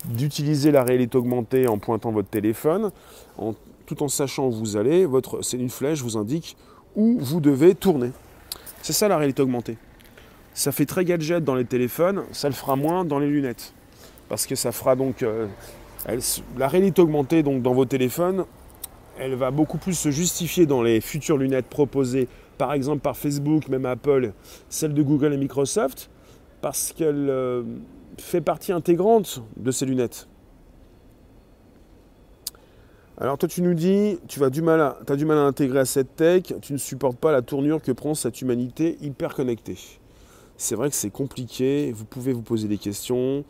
d'utiliser 0.05 0.71
la 0.71 0.83
réalité 0.83 1.17
augmentée 1.17 1.67
en 1.67 1.79
pointant 1.79 2.11
votre 2.11 2.29
téléphone, 2.29 2.91
tout 3.87 4.03
en 4.03 4.07
sachant 4.07 4.49
où 4.49 4.51
vous 4.51 4.77
allez, 4.77 5.07
c'est 5.41 5.57
une 5.57 5.69
flèche 5.69 6.03
vous 6.03 6.17
indique 6.17 6.55
où 6.95 7.17
vous 7.19 7.41
devez 7.41 7.73
tourner. 7.73 8.11
C'est 8.83 8.93
ça 8.93 9.07
la 9.07 9.17
réalité 9.17 9.41
augmentée. 9.41 9.77
Ça 10.53 10.71
fait 10.71 10.85
très 10.85 11.05
gadget 11.05 11.43
dans 11.43 11.55
les 11.55 11.65
téléphones, 11.65 12.23
ça 12.33 12.49
le 12.49 12.53
fera 12.53 12.75
moins 12.75 13.03
dans 13.03 13.17
les 13.17 13.29
lunettes. 13.29 13.73
Parce 14.29 14.45
que 14.45 14.53
ça 14.53 14.71
fera 14.71 14.95
donc... 14.95 15.23
Euh, 15.23 15.47
la 16.57 16.67
réalité 16.67 17.01
augmentée 17.01 17.43
dans 17.43 17.73
vos 17.73 17.85
téléphones, 17.85 18.45
elle 19.21 19.35
va 19.35 19.51
beaucoup 19.51 19.77
plus 19.77 19.93
se 19.93 20.09
justifier 20.09 20.65
dans 20.65 20.81
les 20.81 20.99
futures 20.99 21.37
lunettes 21.37 21.67
proposées, 21.67 22.27
par 22.57 22.73
exemple 22.73 23.01
par 23.01 23.15
Facebook, 23.15 23.67
même 23.67 23.85
Apple, 23.85 24.33
celles 24.67 24.95
de 24.95 25.03
Google 25.03 25.33
et 25.33 25.37
Microsoft, 25.37 26.09
parce 26.61 26.91
qu'elle 26.91 27.29
euh, 27.29 27.61
fait 28.17 28.41
partie 28.41 28.71
intégrante 28.71 29.43
de 29.57 29.69
ces 29.69 29.85
lunettes. 29.85 30.27
Alors 33.19 33.37
toi 33.37 33.47
tu 33.47 33.61
nous 33.61 33.75
dis, 33.75 34.17
tu 34.27 34.43
as 34.43 34.49
du 34.49 34.63
mal 34.63 34.81
à, 34.81 34.97
as 35.07 35.15
du 35.15 35.25
mal 35.25 35.37
à 35.37 35.41
intégrer 35.41 35.79
à 35.79 35.85
cette 35.85 36.15
tech, 36.15 36.55
tu 36.59 36.73
ne 36.73 36.79
supportes 36.79 37.17
pas 37.17 37.31
la 37.31 37.43
tournure 37.43 37.79
que 37.79 37.91
prend 37.91 38.15
cette 38.15 38.41
humanité 38.41 38.97
hyper 39.01 39.35
connectée. 39.35 39.77
C'est 40.57 40.73
vrai 40.73 40.89
que 40.89 40.95
c'est 40.95 41.11
compliqué, 41.11 41.91
vous 41.91 42.05
pouvez 42.05 42.33
vous 42.33 42.41
poser 42.41 42.67
des 42.67 42.79
questions 42.79 43.43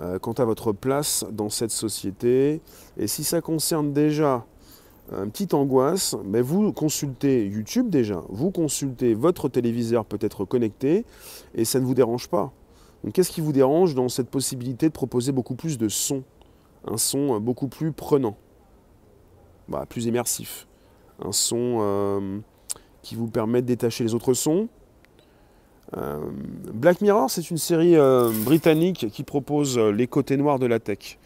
euh, 0.00 0.18
quant 0.18 0.32
à 0.32 0.46
votre 0.46 0.72
place 0.72 1.26
dans 1.30 1.50
cette 1.50 1.70
société. 1.70 2.62
Et 2.96 3.06
si 3.06 3.24
ça 3.24 3.42
concerne 3.42 3.92
déjà 3.92 4.46
une 5.10 5.30
petite 5.30 5.52
angoisse, 5.52 6.16
mais 6.24 6.40
vous 6.40 6.72
consultez 6.72 7.46
YouTube 7.46 7.90
déjà, 7.90 8.22
vous 8.28 8.50
consultez 8.50 9.14
votre 9.14 9.48
téléviseur 9.48 10.04
peut-être 10.04 10.44
connecté, 10.44 11.04
et 11.54 11.64
ça 11.64 11.80
ne 11.80 11.84
vous 11.84 11.94
dérange 11.94 12.28
pas. 12.28 12.52
Donc 13.04 13.14
qu'est-ce 13.14 13.30
qui 13.30 13.40
vous 13.40 13.52
dérange 13.52 13.94
dans 13.94 14.08
cette 14.08 14.28
possibilité 14.28 14.88
de 14.88 14.92
proposer 14.92 15.32
beaucoup 15.32 15.54
plus 15.54 15.78
de 15.78 15.88
son 15.88 16.22
Un 16.86 16.96
son 16.96 17.36
euh, 17.36 17.38
beaucoup 17.40 17.68
plus 17.68 17.92
prenant, 17.92 18.36
bah, 19.68 19.86
plus 19.88 20.06
immersif. 20.06 20.66
Un 21.20 21.32
son 21.32 21.78
euh, 21.80 22.38
qui 23.02 23.14
vous 23.14 23.26
permet 23.26 23.60
de 23.62 23.66
détacher 23.66 24.04
les 24.04 24.14
autres 24.14 24.34
sons. 24.34 24.68
Euh, 25.96 26.20
Black 26.72 27.00
Mirror, 27.00 27.28
c'est 27.28 27.50
une 27.50 27.58
série 27.58 27.96
britannique 28.44 29.08
qui 29.10 29.24
propose 29.24 29.78
les 29.78 30.06
côtés 30.06 30.36
noirs 30.36 30.58
de 30.58 30.66
la 30.66 30.78
tech. 30.78 31.18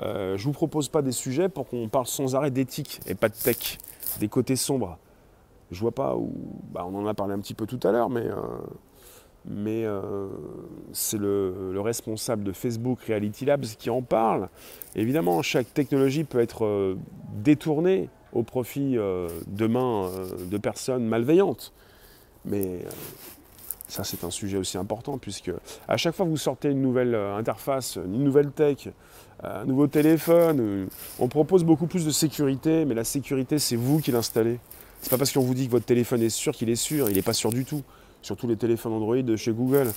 Je 0.00 0.32
ne 0.32 0.42
vous 0.42 0.52
propose 0.52 0.88
pas 0.88 1.02
des 1.02 1.12
sujets 1.12 1.48
pour 1.48 1.68
qu'on 1.68 1.88
parle 1.88 2.06
sans 2.06 2.34
arrêt 2.34 2.50
d'éthique 2.50 3.00
et 3.06 3.14
pas 3.14 3.28
de 3.28 3.34
tech, 3.34 3.78
des 4.20 4.28
côtés 4.28 4.56
sombres. 4.56 4.98
Je 5.70 5.80
vois 5.80 5.92
pas 5.92 6.16
où. 6.16 6.32
Bah, 6.72 6.86
on 6.88 6.94
en 6.94 7.06
a 7.06 7.14
parlé 7.14 7.34
un 7.34 7.40
petit 7.40 7.54
peu 7.54 7.66
tout 7.66 7.80
à 7.82 7.92
l'heure, 7.92 8.08
mais 8.08 8.24
mais 9.48 9.84
euh, 9.84 10.28
c'est 10.92 11.18
le, 11.18 11.72
responsable 11.76 12.44
de 12.44 12.52
Facebook 12.52 13.00
Reality 13.08 13.44
Labs 13.44 13.64
qui 13.64 13.90
en 13.90 14.02
parle. 14.02 14.48
Évidemment, 14.94 15.42
chaque 15.42 15.72
technologie 15.72 16.24
peut 16.24 16.40
être 16.40 16.64
euh, 16.64 16.96
détournée 17.32 18.10
au 18.32 18.42
profit 18.42 18.98
euh, 18.98 19.28
demain 19.46 20.10
de 20.50 20.58
personnes 20.58 21.06
malveillantes. 21.06 21.72
Mais 22.44 22.80
ça, 23.86 24.04
c'est 24.04 24.22
un 24.22 24.30
sujet 24.30 24.58
aussi 24.58 24.76
important, 24.76 25.16
puisque 25.16 25.50
à 25.86 25.96
chaque 25.96 26.14
fois 26.14 26.26
que 26.26 26.30
vous 26.30 26.36
sortez 26.36 26.70
une 26.70 26.82
nouvelle 26.82 27.14
interface, 27.14 27.96
une 27.96 28.24
nouvelle 28.24 28.50
tech, 28.50 28.88
un 29.42 29.64
nouveau 29.64 29.86
téléphone, 29.86 30.88
on 31.18 31.28
propose 31.28 31.64
beaucoup 31.64 31.86
plus 31.86 32.04
de 32.04 32.10
sécurité, 32.10 32.84
mais 32.84 32.94
la 32.94 33.04
sécurité, 33.04 33.58
c'est 33.58 33.76
vous 33.76 34.00
qui 34.00 34.10
l'installez. 34.10 34.58
C'est 35.00 35.10
pas 35.10 35.18
parce 35.18 35.32
qu'on 35.32 35.42
vous 35.42 35.54
dit 35.54 35.66
que 35.66 35.72
votre 35.72 35.86
téléphone 35.86 36.22
est 36.22 36.28
sûr 36.28 36.52
qu'il 36.52 36.70
est 36.70 36.76
sûr, 36.76 37.08
il 37.08 37.14
n'est 37.14 37.22
pas 37.22 37.32
sûr 37.32 37.50
du 37.50 37.64
tout 37.64 37.82
surtout 38.22 38.46
les 38.46 38.56
téléphones 38.56 38.92
Android 38.92 39.22
de 39.22 39.36
chez 39.36 39.52
Google. 39.52 39.92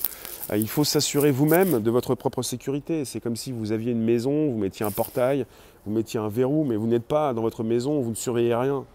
Euh, 0.52 0.58
il 0.58 0.68
faut 0.68 0.84
s'assurer 0.84 1.32
vous-même 1.32 1.80
de 1.80 1.92
votre 1.92 2.16
propre 2.16 2.42
sécurité. 2.42 3.06
C'est 3.06 3.20
comme 3.20 3.36
si 3.36 3.52
vous 3.52 3.72
aviez 3.72 3.92
une 3.92 4.04
maison, 4.04 4.52
vous 4.52 4.58
mettiez 4.58 4.86
un 4.86 4.92
portail, 4.92 5.46
vous 5.86 5.92
mettiez 5.92 6.20
un 6.20 6.30
verrou, 6.30 6.64
mais 6.64 6.76
vous 6.76 6.88
n'êtes 6.88 7.06
pas 7.06 7.34
dans 7.34 7.42
votre 7.42 7.64
maison, 7.64 8.02
vous 8.02 8.12
ne 8.12 8.16
surveillez 8.16 8.56
rien. 8.56 8.86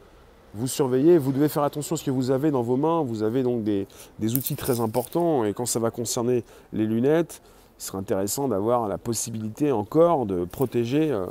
Vous 0.55 0.69
surveillez, 0.69 1.19
vous 1.19 1.33
devez 1.33 1.49
faire 1.49 1.65
attention 1.65 1.97
à 1.97 1.99
ce 1.99 2.05
que 2.05 2.11
vous 2.11 2.31
avez 2.31 2.51
dans 2.51 2.63
vos 2.63 2.77
mains. 2.77 3.03
Vous 3.03 3.23
avez 3.23 3.43
donc 3.43 3.63
des, 3.63 3.87
outils 4.21 4.57
très 4.57 4.81
importants. 4.81 5.45
Et 5.45 5.53
quand 5.53 5.67
ça 5.67 5.81
va 5.81 5.91
concerner 5.91 6.45
les 6.73 6.87
lunettes, 6.87 7.43
il 7.79 7.83
serait 7.83 7.99
intéressant 7.99 8.49
d'avoir 8.49 8.89
la 8.89 8.99
possibilité 8.99 9.73
encore 9.73 10.27
de 10.27 10.45
protéger 10.45 11.11
euh, 11.11 11.27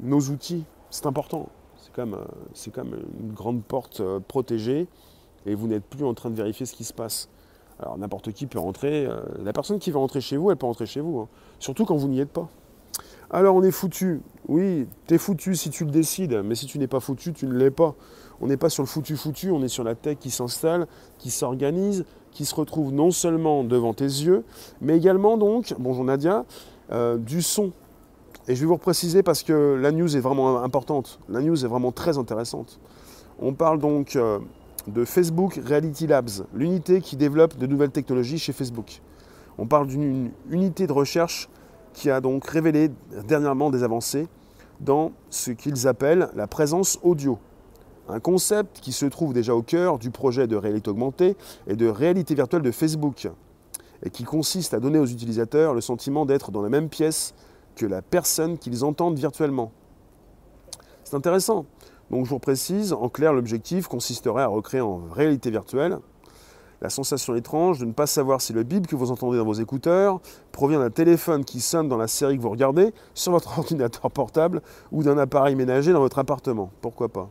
nos 0.00 0.20
outils. 0.20 0.64
C'est 0.90 1.06
important. 1.06 1.48
C'est 1.76 1.92
comme, 1.92 2.14
euh, 2.14 2.70
comme 2.72 2.96
une 3.20 3.32
grande 3.32 3.62
porte 3.62 4.02
protégée 4.28 4.86
et 5.46 5.54
vous 5.54 5.66
n'êtes 5.66 5.84
plus 5.84 6.04
en 6.04 6.14
train 6.14 6.30
de 6.30 6.36
vérifier 6.36 6.66
ce 6.66 6.74
qui 6.74 6.84
se 6.84 6.92
passe. 6.92 7.28
Alors 7.80 7.98
n'importe 7.98 8.32
qui 8.32 8.46
peut 8.46 8.58
rentrer, 8.58 9.06
euh, 9.06 9.20
la 9.42 9.52
personne 9.52 9.78
qui 9.78 9.90
va 9.90 9.98
rentrer 9.98 10.20
chez 10.20 10.36
vous, 10.36 10.50
elle 10.50 10.56
peut 10.56 10.66
rentrer 10.66 10.86
chez 10.86 11.00
vous, 11.00 11.20
hein. 11.20 11.28
surtout 11.58 11.84
quand 11.84 11.96
vous 11.96 12.08
n'y 12.08 12.20
êtes 12.20 12.30
pas. 12.30 12.48
Alors 13.30 13.56
on 13.56 13.62
est 13.62 13.70
foutu, 13.70 14.20
oui, 14.48 14.86
t'es 15.06 15.18
foutu 15.18 15.54
si 15.56 15.70
tu 15.70 15.84
le 15.84 15.90
décides, 15.90 16.42
mais 16.44 16.54
si 16.54 16.66
tu 16.66 16.78
n'es 16.78 16.86
pas 16.86 17.00
foutu, 17.00 17.32
tu 17.32 17.46
ne 17.46 17.54
l'es 17.54 17.70
pas. 17.70 17.94
On 18.40 18.46
n'est 18.46 18.56
pas 18.56 18.68
sur 18.68 18.82
le 18.82 18.88
foutu 18.88 19.16
foutu, 19.16 19.50
on 19.50 19.62
est 19.62 19.68
sur 19.68 19.84
la 19.84 19.94
tech 19.94 20.18
qui 20.18 20.30
s'installe, 20.30 20.86
qui 21.18 21.30
s'organise, 21.30 22.04
qui 22.30 22.44
se 22.44 22.54
retrouve 22.54 22.92
non 22.92 23.10
seulement 23.10 23.64
devant 23.64 23.94
tes 23.94 24.04
yeux, 24.04 24.44
mais 24.80 24.96
également 24.96 25.38
donc, 25.38 25.74
bonjour 25.78 26.04
Nadia, 26.04 26.44
euh, 26.92 27.16
du 27.16 27.42
son. 27.42 27.72
Et 28.46 28.54
je 28.54 28.60
vais 28.60 28.66
vous 28.66 28.76
préciser 28.76 29.22
parce 29.22 29.42
que 29.42 29.78
la 29.80 29.90
news 29.90 30.16
est 30.16 30.20
vraiment 30.20 30.62
importante, 30.62 31.18
la 31.28 31.40
news 31.40 31.64
est 31.64 31.68
vraiment 31.68 31.92
très 31.92 32.18
intéressante. 32.18 32.78
On 33.40 33.54
parle 33.54 33.78
donc 33.78 34.16
euh, 34.16 34.38
de 34.86 35.04
Facebook 35.04 35.60
Reality 35.64 36.06
Labs, 36.06 36.46
l'unité 36.52 37.00
qui 37.00 37.16
développe 37.16 37.56
de 37.56 37.66
nouvelles 37.66 37.90
technologies 37.90 38.38
chez 38.38 38.52
Facebook. 38.52 39.00
On 39.56 39.66
parle 39.66 39.86
d'une 39.86 40.30
unité 40.50 40.86
de 40.86 40.92
recherche 40.92 41.48
qui 41.94 42.10
a 42.10 42.20
donc 42.20 42.46
révélé 42.46 42.90
dernièrement 43.26 43.70
des 43.70 43.82
avancées 43.82 44.28
dans 44.80 45.12
ce 45.30 45.52
qu'ils 45.52 45.88
appellent 45.88 46.28
la 46.34 46.46
présence 46.46 46.98
audio. 47.02 47.38
Un 48.08 48.20
concept 48.20 48.80
qui 48.80 48.92
se 48.92 49.06
trouve 49.06 49.32
déjà 49.32 49.54
au 49.54 49.62
cœur 49.62 49.98
du 49.98 50.10
projet 50.10 50.46
de 50.46 50.56
réalité 50.56 50.90
augmentée 50.90 51.36
et 51.66 51.76
de 51.76 51.86
réalité 51.86 52.34
virtuelle 52.34 52.60
de 52.60 52.70
Facebook, 52.70 53.28
et 54.02 54.10
qui 54.10 54.24
consiste 54.24 54.74
à 54.74 54.80
donner 54.80 54.98
aux 54.98 55.06
utilisateurs 55.06 55.72
le 55.72 55.80
sentiment 55.80 56.26
d'être 56.26 56.50
dans 56.50 56.60
la 56.60 56.68
même 56.68 56.90
pièce 56.90 57.32
que 57.76 57.86
la 57.86 58.02
personne 58.02 58.58
qu'ils 58.58 58.84
entendent 58.84 59.16
virtuellement. 59.16 59.72
C'est 61.04 61.16
intéressant, 61.16 61.64
donc 62.10 62.26
je 62.26 62.30
vous 62.30 62.38
précise, 62.38 62.92
en 62.92 63.08
clair, 63.08 63.32
l'objectif 63.32 63.86
consisterait 63.86 64.42
à 64.42 64.48
recréer 64.48 64.82
en 64.82 65.00
réalité 65.10 65.50
virtuelle 65.50 65.98
la 66.84 66.90
sensation 66.90 67.34
étrange 67.34 67.78
de 67.78 67.86
ne 67.86 67.92
pas 67.92 68.06
savoir 68.06 68.42
si 68.42 68.52
le 68.52 68.62
bip 68.62 68.86
que 68.86 68.94
vous 68.94 69.10
entendez 69.10 69.38
dans 69.38 69.44
vos 69.46 69.54
écouteurs 69.54 70.20
provient 70.52 70.80
d'un 70.80 70.90
téléphone 70.90 71.42
qui 71.42 71.62
sonne 71.62 71.88
dans 71.88 71.96
la 71.96 72.08
série 72.08 72.36
que 72.36 72.42
vous 72.42 72.50
regardez 72.50 72.92
sur 73.14 73.32
votre 73.32 73.58
ordinateur 73.58 74.10
portable 74.10 74.60
ou 74.92 75.02
d'un 75.02 75.16
appareil 75.16 75.54
ménager 75.54 75.94
dans 75.94 76.00
votre 76.00 76.18
appartement. 76.18 76.70
Pourquoi 76.82 77.08
pas? 77.08 77.30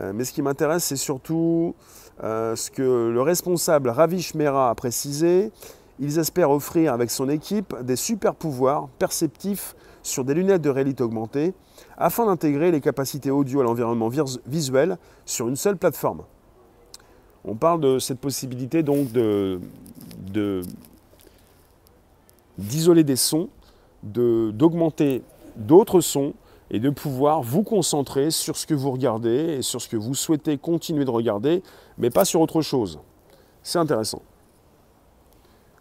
Euh, 0.00 0.12
Mais 0.14 0.22
ce 0.22 0.32
qui 0.32 0.42
m'intéresse, 0.42 0.84
c'est 0.84 0.94
surtout 0.94 1.74
euh, 2.22 2.54
ce 2.54 2.70
que 2.70 3.10
le 3.12 3.20
responsable 3.20 3.88
Ravish 3.88 4.34
Mehra 4.34 4.70
a 4.70 4.76
précisé. 4.76 5.50
Ils 5.98 6.20
espèrent 6.20 6.52
offrir 6.52 6.92
avec 6.92 7.10
son 7.10 7.28
équipe 7.28 7.74
des 7.82 7.96
super 7.96 8.36
pouvoirs 8.36 8.86
perceptifs 9.00 9.74
sur 10.04 10.24
des 10.24 10.34
lunettes 10.34 10.62
de 10.62 10.70
réalité 10.70 11.02
augmentée 11.02 11.52
afin 11.96 12.26
d'intégrer 12.26 12.70
les 12.70 12.80
capacités 12.80 13.32
audio 13.32 13.60
à 13.60 13.64
l'environnement 13.64 14.08
visuel 14.46 14.98
sur 15.24 15.48
une 15.48 15.56
seule 15.56 15.76
plateforme. 15.76 16.22
On 17.48 17.54
parle 17.54 17.80
de 17.80 17.98
cette 17.98 18.20
possibilité 18.20 18.82
donc 18.82 19.08
d'isoler 22.58 23.04
des 23.04 23.16
sons, 23.16 23.48
d'augmenter 24.02 25.22
d'autres 25.56 26.02
sons 26.02 26.34
et 26.70 26.78
de 26.78 26.90
pouvoir 26.90 27.40
vous 27.40 27.62
concentrer 27.62 28.30
sur 28.30 28.58
ce 28.58 28.66
que 28.66 28.74
vous 28.74 28.90
regardez 28.90 29.56
et 29.58 29.62
sur 29.62 29.80
ce 29.80 29.88
que 29.88 29.96
vous 29.96 30.14
souhaitez 30.14 30.58
continuer 30.58 31.06
de 31.06 31.10
regarder, 31.10 31.62
mais 31.96 32.10
pas 32.10 32.26
sur 32.26 32.42
autre 32.42 32.60
chose. 32.60 32.98
C'est 33.62 33.78
intéressant. 33.78 34.20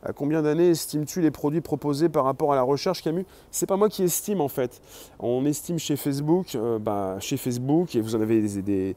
À 0.07 0.13
combien 0.13 0.41
d'années 0.41 0.69
estimes-tu 0.69 1.19
les 1.19 1.31
produits 1.31 1.59
proposés 1.59 2.07
par 2.07 2.23
rapport 2.23 2.53
à 2.53 2.55
la 2.55 2.61
recherche, 2.61 3.03
Camus? 3.03 3.25
C'est 3.51 3.65
pas 3.65 3.75
moi 3.75 3.89
qui 3.89 4.03
estime 4.03 4.39
en 4.39 4.47
fait. 4.47 4.81
On 5.19 5.45
estime 5.45 5.77
chez 5.79 5.97
Facebook, 5.97 6.55
euh, 6.55 6.79
bah, 6.79 7.17
chez 7.19 7.35
Facebook, 7.35 7.93
et 7.93 7.99
vous 7.99 8.15
en 8.15 8.21
avez 8.21 8.41
des, 8.61 8.95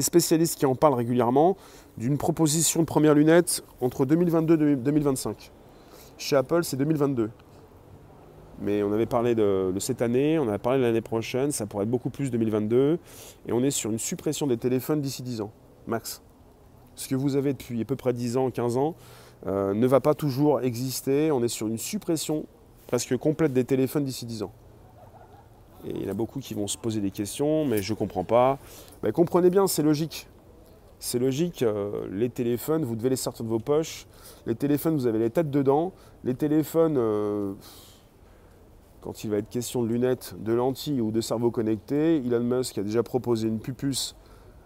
spécialistes 0.00 0.56
qui 0.56 0.64
en 0.64 0.76
parlent 0.76 0.94
régulièrement, 0.94 1.56
d'une 1.98 2.18
proposition 2.18 2.78
de 2.78 2.86
première 2.86 3.14
lunette 3.14 3.64
entre 3.80 4.06
2022 4.06 4.68
et 4.68 4.76
2025. 4.76 5.50
Chez 6.18 6.36
Apple, 6.36 6.62
c'est 6.62 6.76
2022. 6.76 7.30
Mais 8.60 8.84
on 8.84 8.92
avait 8.92 9.06
parlé 9.06 9.34
de, 9.34 9.74
cette 9.80 10.02
année, 10.02 10.38
on 10.38 10.46
a 10.46 10.60
parlé 10.60 10.78
de 10.78 10.84
l'année 10.84 11.00
prochaine, 11.00 11.50
ça 11.50 11.66
pourrait 11.66 11.82
être 11.82 11.90
beaucoup 11.90 12.10
plus 12.10 12.30
2022. 12.30 13.00
Et 13.48 13.52
on 13.52 13.64
est 13.64 13.72
sur 13.72 13.90
une 13.90 13.98
suppression 13.98 14.46
des 14.46 14.56
téléphones 14.56 15.00
d'ici 15.00 15.24
10 15.24 15.40
ans, 15.40 15.50
max. 15.88 16.22
Ce 16.94 17.08
que 17.08 17.16
vous 17.16 17.34
avez 17.34 17.54
depuis 17.54 17.80
à 17.80 17.84
peu 17.84 17.96
près 17.96 18.12
10 18.12 18.36
ans, 18.36 18.52
15 18.52 18.76
ans, 18.76 18.94
euh, 19.46 19.74
ne 19.74 19.86
va 19.86 20.00
pas 20.00 20.14
toujours 20.14 20.60
exister. 20.60 21.30
On 21.30 21.42
est 21.42 21.48
sur 21.48 21.66
une 21.66 21.78
suppression 21.78 22.46
presque 22.86 23.16
complète 23.16 23.52
des 23.52 23.64
téléphones 23.64 24.04
d'ici 24.04 24.26
10 24.26 24.42
ans. 24.44 24.52
Et 25.86 25.90
il 25.90 26.02
y 26.02 26.06
en 26.06 26.10
a 26.10 26.14
beaucoup 26.14 26.40
qui 26.40 26.54
vont 26.54 26.66
se 26.66 26.78
poser 26.78 27.00
des 27.00 27.10
questions, 27.10 27.66
mais 27.66 27.82
je 27.82 27.92
ne 27.92 27.98
comprends 27.98 28.24
pas. 28.24 28.58
Ben, 29.02 29.12
comprenez 29.12 29.50
bien, 29.50 29.66
c'est 29.66 29.82
logique. 29.82 30.26
C'est 30.98 31.18
logique, 31.18 31.62
euh, 31.62 32.06
les 32.10 32.30
téléphones, 32.30 32.84
vous 32.84 32.96
devez 32.96 33.10
les 33.10 33.16
sortir 33.16 33.44
de 33.44 33.50
vos 33.50 33.58
poches. 33.58 34.06
Les 34.46 34.54
téléphones, 34.54 34.94
vous 34.94 35.06
avez 35.06 35.18
les 35.18 35.28
têtes 35.28 35.50
dedans. 35.50 35.92
Les 36.22 36.34
téléphones, 36.34 36.96
euh, 36.96 37.52
quand 39.02 39.24
il 39.24 39.30
va 39.30 39.36
être 39.36 39.50
question 39.50 39.82
de 39.82 39.88
lunettes, 39.88 40.34
de 40.38 40.54
lentilles 40.54 41.02
ou 41.02 41.10
de 41.10 41.20
cerveau 41.20 41.50
connecté, 41.50 42.16
Elon 42.24 42.40
Musk 42.40 42.78
a 42.78 42.82
déjà 42.82 43.02
proposé 43.02 43.48
une 43.48 43.58
pupuce 43.58 44.16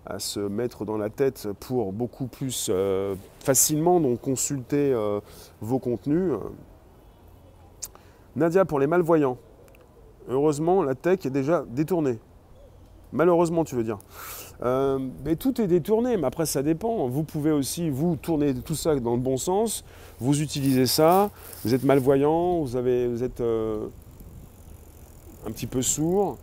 à 0.09 0.19
se 0.19 0.41
mettre 0.41 0.85
dans 0.87 0.97
la 0.97 1.11
tête 1.11 1.49
pour 1.61 1.93
beaucoup 1.93 2.27
plus 2.27 2.69
euh, 2.71 3.15
facilement 3.41 4.01
donc 4.01 4.23
consulter 4.23 4.93
euh, 4.93 5.21
vos 5.61 5.79
contenus. 5.79 6.33
Nadia, 8.35 8.65
pour 8.65 8.81
les 8.81 8.87
malvoyants, 8.87 9.37
heureusement, 10.29 10.83
la 10.83 10.95
tech 10.95 11.27
est 11.27 11.31
déjà 11.31 11.65
détournée. 11.69 12.19
Malheureusement, 13.13 13.65
tu 13.65 13.75
veux 13.75 13.85
dire. 13.85 13.99
Euh, 14.63 14.99
mais 15.25 15.37
tout 15.37 15.61
est 15.61 15.67
détourné, 15.67 16.17
mais 16.17 16.27
après 16.27 16.47
ça 16.47 16.63
dépend. 16.63 17.07
Vous 17.09 17.23
pouvez 17.23 17.53
aussi, 17.53 17.91
vous, 17.91 18.17
tourner 18.17 18.55
tout 18.55 18.75
ça 18.75 18.99
dans 18.99 19.15
le 19.15 19.21
bon 19.21 19.37
sens. 19.37 19.85
Vous 20.21 20.41
utilisez 20.41 20.87
ça, 20.87 21.31
vous 21.65 21.75
êtes 21.75 21.85
malvoyant, 21.85 22.61
vous, 22.61 22.77
avez, 22.77 23.07
vous 23.09 23.23
êtes 23.23 23.41
un 23.41 23.91
petit 25.53 25.67
peu 25.67 25.83
sourd, 25.83 26.39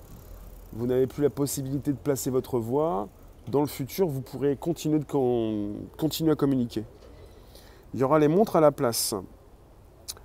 vous 0.74 0.88
n'avez 0.88 1.08
plus 1.08 1.24
la 1.24 1.30
possibilité 1.30 1.92
de 1.92 1.98
placer 1.98 2.30
votre 2.30 2.60
voix 2.60 3.10
dans 3.50 3.62
le 3.62 3.68
futur, 3.68 4.08
vous 4.08 4.22
pourrez 4.22 4.58
continuer, 4.58 5.00
à 6.32 6.36
communiquer. 6.36 6.84
Il 7.94 8.00
y 8.00 8.04
aura 8.04 8.20
les 8.20 8.28
montres 8.28 8.56
à 8.56 8.62
la 8.62 8.72
place. 8.72 9.14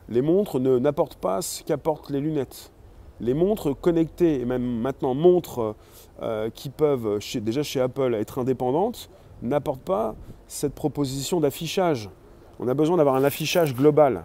Les 0.08 0.22
montres 0.22 0.58
n'apportent 0.58 1.16
pas 1.16 1.42
ce 1.42 1.62
qu'apportent 1.62 2.10
les 2.10 2.20
lunettes. 2.20 2.72
Les 3.20 3.34
montres 3.34 3.78
connectées, 3.78 4.40
et 4.40 4.44
même 4.44 4.80
maintenant 4.80 5.14
montres 5.14 5.76
euh, 6.22 6.48
qui 6.50 6.70
peuvent, 6.70 7.18
déjà 7.36 7.62
chez 7.62 7.80
Apple, 7.80 8.14
être 8.14 8.40
indépendantes, 8.40 9.10
n'apportent 9.42 9.82
pas 9.82 10.14
cette 10.46 10.74
proposition 10.74 11.40
d'affichage. 11.40 12.10
On 12.58 12.68
a 12.68 12.74
besoin 12.74 12.96
d'avoir 12.96 13.14
un 13.14 13.24
affichage 13.24 13.74
global. 13.74 14.24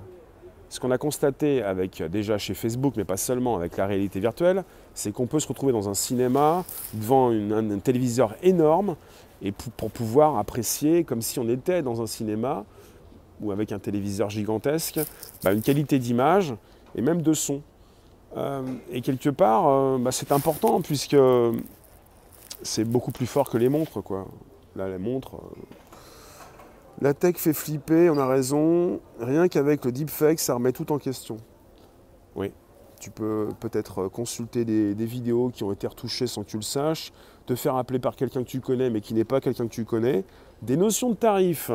Ce 0.69 0.79
qu'on 0.79 0.91
a 0.91 0.97
constaté 0.97 1.61
avec 1.61 2.01
déjà 2.03 2.37
chez 2.37 2.53
Facebook, 2.53 2.95
mais 2.97 3.03
pas 3.03 3.17
seulement 3.17 3.55
avec 3.55 3.77
la 3.77 3.85
réalité 3.85 4.19
virtuelle, 4.19 4.63
c'est 4.93 5.11
qu'on 5.11 5.27
peut 5.27 5.39
se 5.39 5.47
retrouver 5.47 5.71
dans 5.71 5.89
un 5.89 5.93
cinéma 5.93 6.65
devant 6.93 7.31
un, 7.31 7.79
téléviseur 7.79 8.35
énorme 8.41 8.95
et 9.41 9.51
pour 9.51 9.91
pouvoir 9.91 10.37
apprécier, 10.37 11.03
comme 11.03 11.21
si 11.21 11.39
on 11.39 11.47
était 11.49 11.81
dans 11.81 12.01
un 12.01 12.07
cinéma 12.07 12.65
ou 13.41 13.51
avec 13.51 13.71
un 13.71 13.79
téléviseur 13.79 14.29
gigantesque, 14.29 14.99
bah, 15.43 15.53
une 15.53 15.61
qualité 15.61 15.99
d'image 15.99 16.53
et 16.95 17.01
même 17.01 17.21
de 17.21 17.33
son. 17.33 17.61
Euh, 18.37 18.61
et 18.91 19.01
quelque 19.01 19.29
part, 19.29 19.67
euh, 19.67 19.97
bah, 19.99 20.11
c'est 20.11 20.31
important 20.31 20.81
puisque 20.81 21.17
c'est 22.63 22.85
beaucoup 22.85 23.11
plus 23.11 23.27
fort 23.27 23.49
que 23.49 23.57
les 23.57 23.69
montres. 23.69 24.01
Quoi. 24.01 24.27
Là, 24.75 24.89
les 24.89 24.97
montres. 24.97 25.35
Euh, 25.35 25.84
la 27.01 27.13
tech 27.13 27.35
fait 27.35 27.53
flipper, 27.53 28.09
on 28.09 28.17
a 28.17 28.27
raison. 28.27 28.99
Rien 29.19 29.47
qu'avec 29.47 29.83
le 29.85 29.91
deepfake, 29.91 30.39
ça 30.39 30.53
remet 30.53 30.71
tout 30.71 30.91
en 30.91 30.97
question. 30.97 31.37
Oui. 32.35 32.51
Tu 32.99 33.11
peux 33.11 33.49
peut-être 33.59 34.07
consulter 34.07 34.63
des, 34.63 34.95
des, 34.95 35.05
vidéos 35.05 35.49
qui 35.49 35.63
ont 35.63 35.71
été 35.71 35.85
retouchées 35.85 36.27
sans 36.27 36.43
que 36.43 36.49
tu 36.49 36.55
le 36.55 36.63
saches, 36.63 37.11
te 37.45 37.53
faire 37.53 37.75
appeler 37.75 37.99
par 37.99 38.15
quelqu'un 38.15 38.43
que 38.43 38.47
tu 38.47 38.61
connais 38.61 38.89
mais 38.89 39.01
qui 39.01 39.13
n'est 39.13 39.25
pas 39.25 39.41
quelqu'un 39.41 39.67
que 39.67 39.73
tu 39.73 39.83
connais. 39.83 40.23
Des 40.61 40.77
notions 40.77 41.09
de 41.09 41.15
tarifs. 41.15 41.71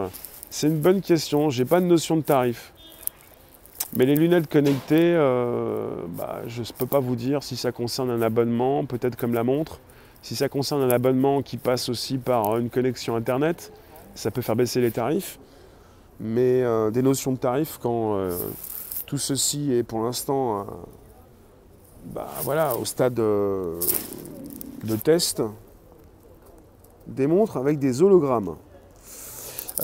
C'est 0.48 0.66
une 0.66 0.80
bonne 0.80 1.02
question, 1.02 1.50
j'ai 1.50 1.64
pas 1.64 1.80
de 1.80 1.86
notion 1.86 2.16
de 2.16 2.22
tarif. 2.22 2.72
Mais 3.96 4.06
les 4.06 4.14
lunettes 4.14 4.48
connectées, 4.48 5.14
euh, 5.16 5.88
bah, 6.08 6.42
je 6.46 6.62
ne 6.62 6.66
peux 6.78 6.86
pas 6.86 7.00
vous 7.00 7.16
dire 7.16 7.42
si 7.42 7.56
ça 7.56 7.72
concerne 7.72 8.10
un 8.10 8.22
abonnement, 8.22 8.84
peut-être 8.84 9.16
comme 9.16 9.34
la 9.34 9.44
montre. 9.44 9.80
Si 10.22 10.36
ça 10.36 10.48
concerne 10.48 10.82
un 10.82 10.90
abonnement 10.90 11.42
qui 11.42 11.56
passe 11.56 11.88
aussi 11.88 12.18
par 12.18 12.56
une 12.58 12.70
connexion 12.70 13.16
Internet, 13.16 13.72
ça 14.14 14.30
peut 14.30 14.42
faire 14.42 14.56
baisser 14.56 14.80
les 14.80 14.90
tarifs. 14.90 15.38
Mais 16.18 16.62
euh, 16.62 16.90
des 16.90 17.02
notions 17.02 17.32
de 17.32 17.38
tarifs, 17.38 17.78
quand 17.80 18.16
euh, 18.16 18.36
tout 19.06 19.18
ceci 19.18 19.72
est 19.72 19.82
pour 19.82 20.02
l'instant 20.02 20.66
bah, 22.04 22.28
voilà, 22.42 22.76
au 22.76 22.84
stade 22.84 23.14
de 23.14 23.78
test, 25.02 25.42
des 27.06 27.26
montres 27.26 27.56
avec 27.56 27.78
des 27.78 28.02
hologrammes. 28.02 28.56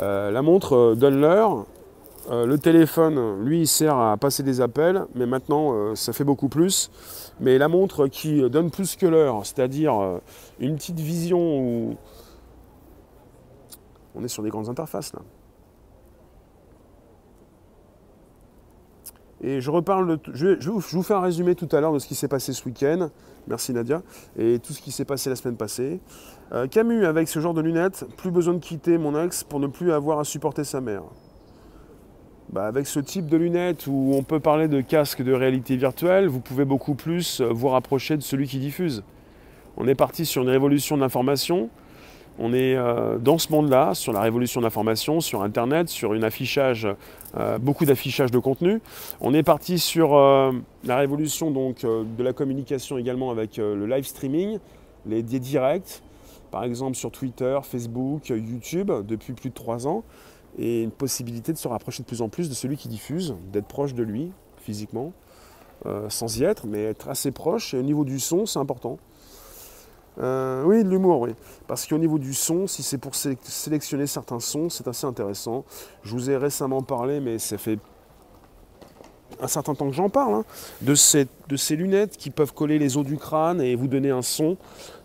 Euh, 0.00 0.30
la 0.30 0.42
montre 0.42 0.74
euh, 0.74 0.94
donne 0.94 1.20
l'heure. 1.20 1.64
Euh, 2.30 2.44
le 2.44 2.58
téléphone, 2.58 3.42
lui, 3.44 3.62
il 3.62 3.66
sert 3.66 3.96
à 3.96 4.16
passer 4.16 4.42
des 4.42 4.60
appels, 4.60 5.06
mais 5.14 5.26
maintenant, 5.26 5.94
ça 5.94 6.12
fait 6.12 6.24
beaucoup 6.24 6.48
plus. 6.48 6.90
Mais 7.40 7.56
la 7.56 7.68
montre 7.68 8.08
qui 8.08 8.48
donne 8.50 8.70
plus 8.70 8.96
que 8.96 9.06
l'heure, 9.06 9.44
c'est-à-dire 9.44 10.20
une 10.58 10.76
petite 10.76 10.98
vision 10.98 11.60
où 11.60 11.96
on 14.16 14.24
est 14.24 14.28
sur 14.28 14.42
des 14.42 14.50
grandes 14.50 14.68
interfaces 14.68 15.12
là. 15.12 15.20
Et 19.42 19.60
je 19.60 19.70
reparle 19.70 20.08
de. 20.08 20.18
Je, 20.32 20.60
je, 20.60 20.70
vous 20.70 21.02
fais 21.02 21.14
un 21.14 21.20
résumé 21.20 21.54
tout 21.54 21.68
à 21.72 21.80
l'heure 21.80 21.92
de 21.92 21.98
ce 21.98 22.06
qui 22.06 22.14
s'est 22.14 22.28
passé 22.28 22.52
ce 22.52 22.64
week-end. 22.64 23.10
Merci 23.46 23.72
Nadia. 23.72 24.02
Et 24.38 24.58
tout 24.58 24.72
ce 24.72 24.80
qui 24.80 24.90
s'est 24.90 25.04
passé 25.04 25.28
la 25.28 25.36
semaine 25.36 25.56
passée. 25.56 26.00
Euh, 26.52 26.66
Camus, 26.66 27.04
avec 27.04 27.28
ce 27.28 27.38
genre 27.38 27.54
de 27.54 27.60
lunettes, 27.60 28.06
plus 28.16 28.30
besoin 28.30 28.54
de 28.54 28.58
quitter 28.58 28.98
mon 28.98 29.22
ex 29.22 29.44
pour 29.44 29.60
ne 29.60 29.66
plus 29.66 29.92
avoir 29.92 30.18
à 30.18 30.24
supporter 30.24 30.64
sa 30.64 30.80
mère. 30.80 31.02
Bah, 32.50 32.66
avec 32.66 32.86
ce 32.86 33.00
type 33.00 33.26
de 33.26 33.36
lunettes 33.36 33.86
où 33.88 34.12
on 34.14 34.22
peut 34.22 34.40
parler 34.40 34.68
de 34.68 34.80
casque 34.80 35.22
de 35.22 35.32
réalité 35.32 35.76
virtuelle, 35.76 36.28
vous 36.28 36.40
pouvez 36.40 36.64
beaucoup 36.64 36.94
plus 36.94 37.40
euh, 37.40 37.48
vous 37.50 37.68
rapprocher 37.68 38.16
de 38.16 38.22
celui 38.22 38.46
qui 38.46 38.58
diffuse. 38.58 39.04
On 39.76 39.86
est 39.86 39.94
parti 39.94 40.24
sur 40.24 40.42
une 40.42 40.48
révolution 40.48 40.96
de 40.96 41.02
l'information. 41.02 41.68
On 42.38 42.52
est 42.52 42.76
euh, 42.76 43.18
dans 43.18 43.38
ce 43.38 43.50
monde-là, 43.52 43.94
sur 43.94 44.12
la 44.12 44.20
révolution 44.20 44.60
de 44.60 44.66
l'information, 44.66 45.20
sur 45.20 45.42
Internet, 45.42 45.88
sur 45.88 46.14
une 46.14 46.24
affichage, 46.24 46.88
beaucoup 47.60 47.84
d'affichage 47.84 48.30
de 48.30 48.38
contenu. 48.38 48.80
On 49.20 49.34
est 49.34 49.42
parti 49.42 49.78
sur 49.78 50.14
la 50.84 50.96
révolution 50.96 51.50
donc, 51.50 51.82
de 51.82 52.22
la 52.22 52.32
communication 52.32 52.96
également 52.96 53.30
avec 53.30 53.58
le 53.58 53.86
live 53.86 54.06
streaming, 54.06 54.58
les 55.06 55.22
directs, 55.22 56.02
par 56.50 56.64
exemple 56.64 56.96
sur 56.96 57.10
Twitter, 57.10 57.58
Facebook, 57.62 58.30
YouTube, 58.30 58.90
depuis 59.06 59.34
plus 59.34 59.50
de 59.50 59.54
trois 59.54 59.86
ans, 59.86 60.02
et 60.58 60.82
une 60.82 60.90
possibilité 60.90 61.52
de 61.52 61.58
se 61.58 61.68
rapprocher 61.68 62.02
de 62.02 62.08
plus 62.08 62.22
en 62.22 62.28
plus 62.28 62.48
de 62.48 62.54
celui 62.54 62.76
qui 62.76 62.88
diffuse, 62.88 63.34
d'être 63.52 63.66
proche 63.66 63.92
de 63.92 64.02
lui 64.02 64.30
physiquement, 64.56 65.12
euh, 65.84 66.08
sans 66.08 66.38
y 66.38 66.44
être, 66.44 66.66
mais 66.66 66.82
être 66.82 67.08
assez 67.08 67.30
proche. 67.30 67.74
Et 67.74 67.78
au 67.78 67.82
niveau 67.82 68.04
du 68.04 68.18
son, 68.18 68.46
c'est 68.46 68.58
important. 68.58 68.98
Euh, 70.18 70.62
oui, 70.64 70.82
de 70.82 70.88
l'humour, 70.88 71.20
oui. 71.20 71.30
Parce 71.66 71.86
qu'au 71.86 71.98
niveau 71.98 72.18
du 72.18 72.34
son, 72.34 72.66
si 72.66 72.82
c'est 72.82 72.98
pour 72.98 73.14
sélectionner 73.14 74.06
certains 74.06 74.40
sons, 74.40 74.70
c'est 74.70 74.88
assez 74.88 75.06
intéressant. 75.06 75.64
Je 76.02 76.12
vous 76.12 76.30
ai 76.30 76.36
récemment 76.36 76.82
parlé, 76.82 77.20
mais 77.20 77.38
ça 77.38 77.58
fait 77.58 77.78
un 79.40 79.48
certain 79.48 79.74
temps 79.74 79.88
que 79.88 79.94
j'en 79.94 80.08
parle, 80.08 80.34
hein, 80.34 80.44
de, 80.80 80.94
ces, 80.94 81.76
lunettes 81.76 82.16
qui 82.16 82.30
peuvent 82.30 82.54
coller 82.54 82.78
les 82.78 82.96
os 82.96 83.04
du 83.04 83.18
crâne 83.18 83.60
et 83.60 83.74
vous 83.74 83.88
donner 83.88 84.10
un 84.10 84.22
son 84.22 84.56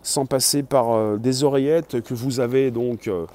sans 0.02 0.24
passer 0.24 0.62
par 0.62 0.92
euh, 0.92 1.16
des 1.18 1.44
oreillettes 1.44 2.00
que 2.00 2.14
vous 2.14 2.40
avez 2.40 2.70
donc 2.70 3.08
euh, 3.08 3.26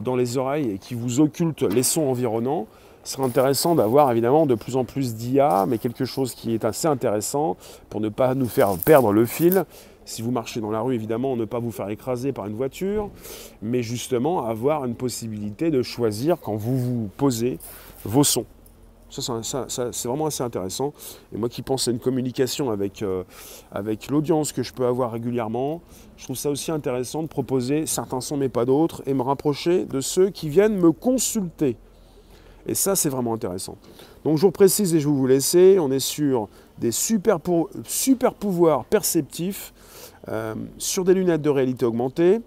dans 0.00 0.14
les 0.14 0.36
oreilles 0.36 0.72
et 0.72 0.78
qui 0.78 0.94
vous 0.94 1.20
occultent 1.20 1.62
les 1.62 1.82
sons 1.82 2.02
environnants. 2.02 2.68
Ce 3.02 3.14
serait 3.14 3.24
intéressant 3.24 3.74
d'avoir 3.74 4.10
évidemment 4.12 4.46
de 4.46 4.54
plus 4.54 4.76
en 4.76 4.84
plus 4.84 5.14
d'IA, 5.14 5.64
mais 5.66 5.78
quelque 5.78 6.04
chose 6.04 6.34
qui 6.34 6.54
est 6.54 6.64
assez 6.64 6.86
intéressant 6.86 7.56
pour 7.88 8.00
ne 8.00 8.10
pas 8.10 8.34
nous 8.34 8.46
faire 8.46 8.76
perdre 8.76 9.12
le 9.12 9.24
fil. 9.24 9.64
Si 10.10 10.22
vous 10.22 10.32
marchez 10.32 10.60
dans 10.60 10.72
la 10.72 10.80
rue, 10.80 10.96
évidemment, 10.96 11.36
ne 11.36 11.44
pas 11.44 11.60
vous 11.60 11.70
faire 11.70 11.88
écraser 11.88 12.32
par 12.32 12.46
une 12.46 12.56
voiture, 12.56 13.10
mais 13.62 13.80
justement 13.80 14.44
avoir 14.44 14.84
une 14.84 14.96
possibilité 14.96 15.70
de 15.70 15.82
choisir 15.82 16.40
quand 16.40 16.56
vous 16.56 16.76
vous 16.76 17.10
posez 17.16 17.60
vos 18.04 18.24
sons. 18.24 18.44
Ça, 19.08 19.40
c'est 19.68 20.08
vraiment 20.08 20.26
assez 20.26 20.42
intéressant. 20.42 20.94
Et 21.32 21.38
moi 21.38 21.48
qui 21.48 21.62
pense 21.62 21.86
à 21.86 21.92
une 21.92 22.00
communication 22.00 22.70
avec, 22.72 23.02
euh, 23.02 23.22
avec 23.70 24.10
l'audience 24.10 24.50
que 24.50 24.64
je 24.64 24.72
peux 24.72 24.84
avoir 24.84 25.12
régulièrement, 25.12 25.80
je 26.16 26.24
trouve 26.24 26.36
ça 26.36 26.50
aussi 26.50 26.72
intéressant 26.72 27.22
de 27.22 27.28
proposer 27.28 27.86
certains 27.86 28.20
sons 28.20 28.36
mais 28.36 28.48
pas 28.48 28.64
d'autres 28.64 29.02
et 29.06 29.14
me 29.14 29.22
rapprocher 29.22 29.84
de 29.84 30.00
ceux 30.00 30.30
qui 30.30 30.48
viennent 30.48 30.76
me 30.76 30.90
consulter. 30.90 31.76
Et 32.66 32.74
ça, 32.74 32.96
c'est 32.96 33.10
vraiment 33.10 33.34
intéressant. 33.34 33.76
Donc 34.24 34.38
je 34.38 34.42
vous 34.42 34.50
précise 34.50 34.92
et 34.92 34.98
je 34.98 35.06
vous 35.08 35.26
laisser, 35.28 35.78
on 35.78 35.92
est 35.92 36.00
sur 36.00 36.48
des 36.78 36.90
super, 36.90 37.38
super 37.84 38.34
pouvoirs 38.34 38.84
perceptifs 38.86 39.72
euh, 40.28 40.54
sur 40.78 41.04
des 41.04 41.14
lunettes 41.14 41.42
de 41.42 41.50
réalité 41.50 41.84
augmentée 41.86 42.40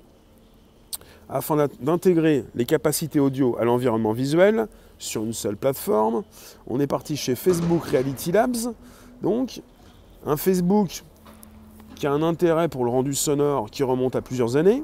afin 1.29 1.67
d'intégrer 1.79 2.45
les 2.53 2.65
capacités 2.65 3.19
audio 3.19 3.57
à 3.57 3.65
l'environnement 3.65 4.11
visuel, 4.11 4.67
sur 4.99 5.23
une 5.23 5.33
seule 5.33 5.57
plateforme. 5.57 6.23
On 6.67 6.79
est 6.79 6.87
parti 6.87 7.17
chez 7.17 7.35
Facebook 7.35 7.83
Reality 7.85 8.31
Labs. 8.31 8.73
Donc, 9.21 9.61
un 10.25 10.37
Facebook 10.37 11.03
qui 11.95 12.05
a 12.05 12.11
un 12.11 12.21
intérêt 12.21 12.69
pour 12.69 12.85
le 12.85 12.91
rendu 12.91 13.13
sonore 13.13 13.71
qui 13.71 13.83
remonte 13.83 14.15
à 14.15 14.21
plusieurs 14.21 14.57
années, 14.57 14.83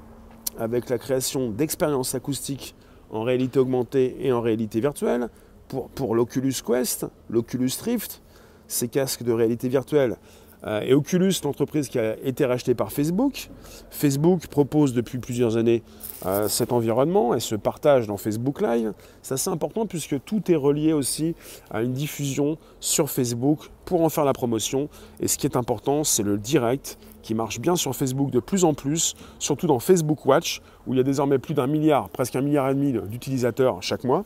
avec 0.58 0.89
la 0.89 0.97
création 0.97 1.49
d'expériences 1.49 2.15
acoustiques 2.15 2.75
en 3.12 3.23
réalité 3.23 3.60
augmentée 3.60 4.17
et 4.19 4.32
en 4.32 4.41
réalité 4.41 4.80
virtuelle, 4.80 5.30
pour, 5.67 5.89
pour 5.89 6.15
l'Oculus 6.15 6.56
Quest, 6.65 7.06
l'Oculus 7.30 7.71
Rift, 7.84 8.21
ces 8.67 8.88
casques 8.88 9.23
de 9.23 9.32
réalité 9.32 9.69
virtuelle 9.69 10.17
et 10.65 10.93
Oculus, 10.93 11.34
l'entreprise 11.43 11.88
qui 11.88 12.00
a 12.00 12.17
été 12.19 12.45
rachetée 12.45 12.76
par 12.76 12.91
Facebook. 12.91 13.50
Facebook 13.89 14.48
propose 14.48 14.93
depuis 14.93 15.17
plusieurs 15.17 15.58
années 15.58 15.84
euh, 16.26 16.50
cet 16.50 16.74
environnement 16.74 17.34
et 17.34 17.39
se 17.39 17.56
partage 17.56 18.08
dans 18.08 18.17
Facebook 18.17 18.62
Live. 18.62 18.93
C'est 19.22 19.36
assez 19.36 19.50
important 19.50 19.86
puisque 19.86 20.22
tout 20.24 20.52
est 20.52 20.56
relié 20.56 20.91
aussi 20.91 21.36
à 21.72 21.82
une 21.82 21.93
diffusion 21.93 22.58
sur 22.82 23.10
Facebook 23.10 23.69
pour 23.86 24.04
en 24.04 24.10
faire 24.10 24.26
la 24.26 24.34
promotion. 24.34 24.89
Et 25.22 25.28
ce 25.30 25.38
qui 25.38 25.48
est 25.48 25.56
important, 25.56 26.04
c'est 26.04 26.24
le 26.24 26.38
direct 26.38 26.98
qui 27.22 27.36
marche 27.36 27.60
bien 27.60 27.76
sur 27.76 27.95
Facebook 27.95 28.32
de 28.32 28.39
plus 28.39 28.63
en 28.63 28.74
plus, 28.74 29.15
surtout 29.39 29.67
dans 29.67 29.80
Facebook 29.80 30.26
Watch, 30.26 30.62
où 30.88 30.93
il 30.93 30.98
y 30.98 31.00
a 31.00 31.04
désormais 31.04 31.39
plus 31.39 31.54
d'un 31.54 31.67
milliard, 31.67 32.10
presque 32.10 32.36
un 32.36 32.41
milliard 32.41 32.69
et 32.69 32.74
demi 32.74 32.93
d'utilisateurs 32.93 33.82
chaque 33.82 34.04
mois. 34.04 34.26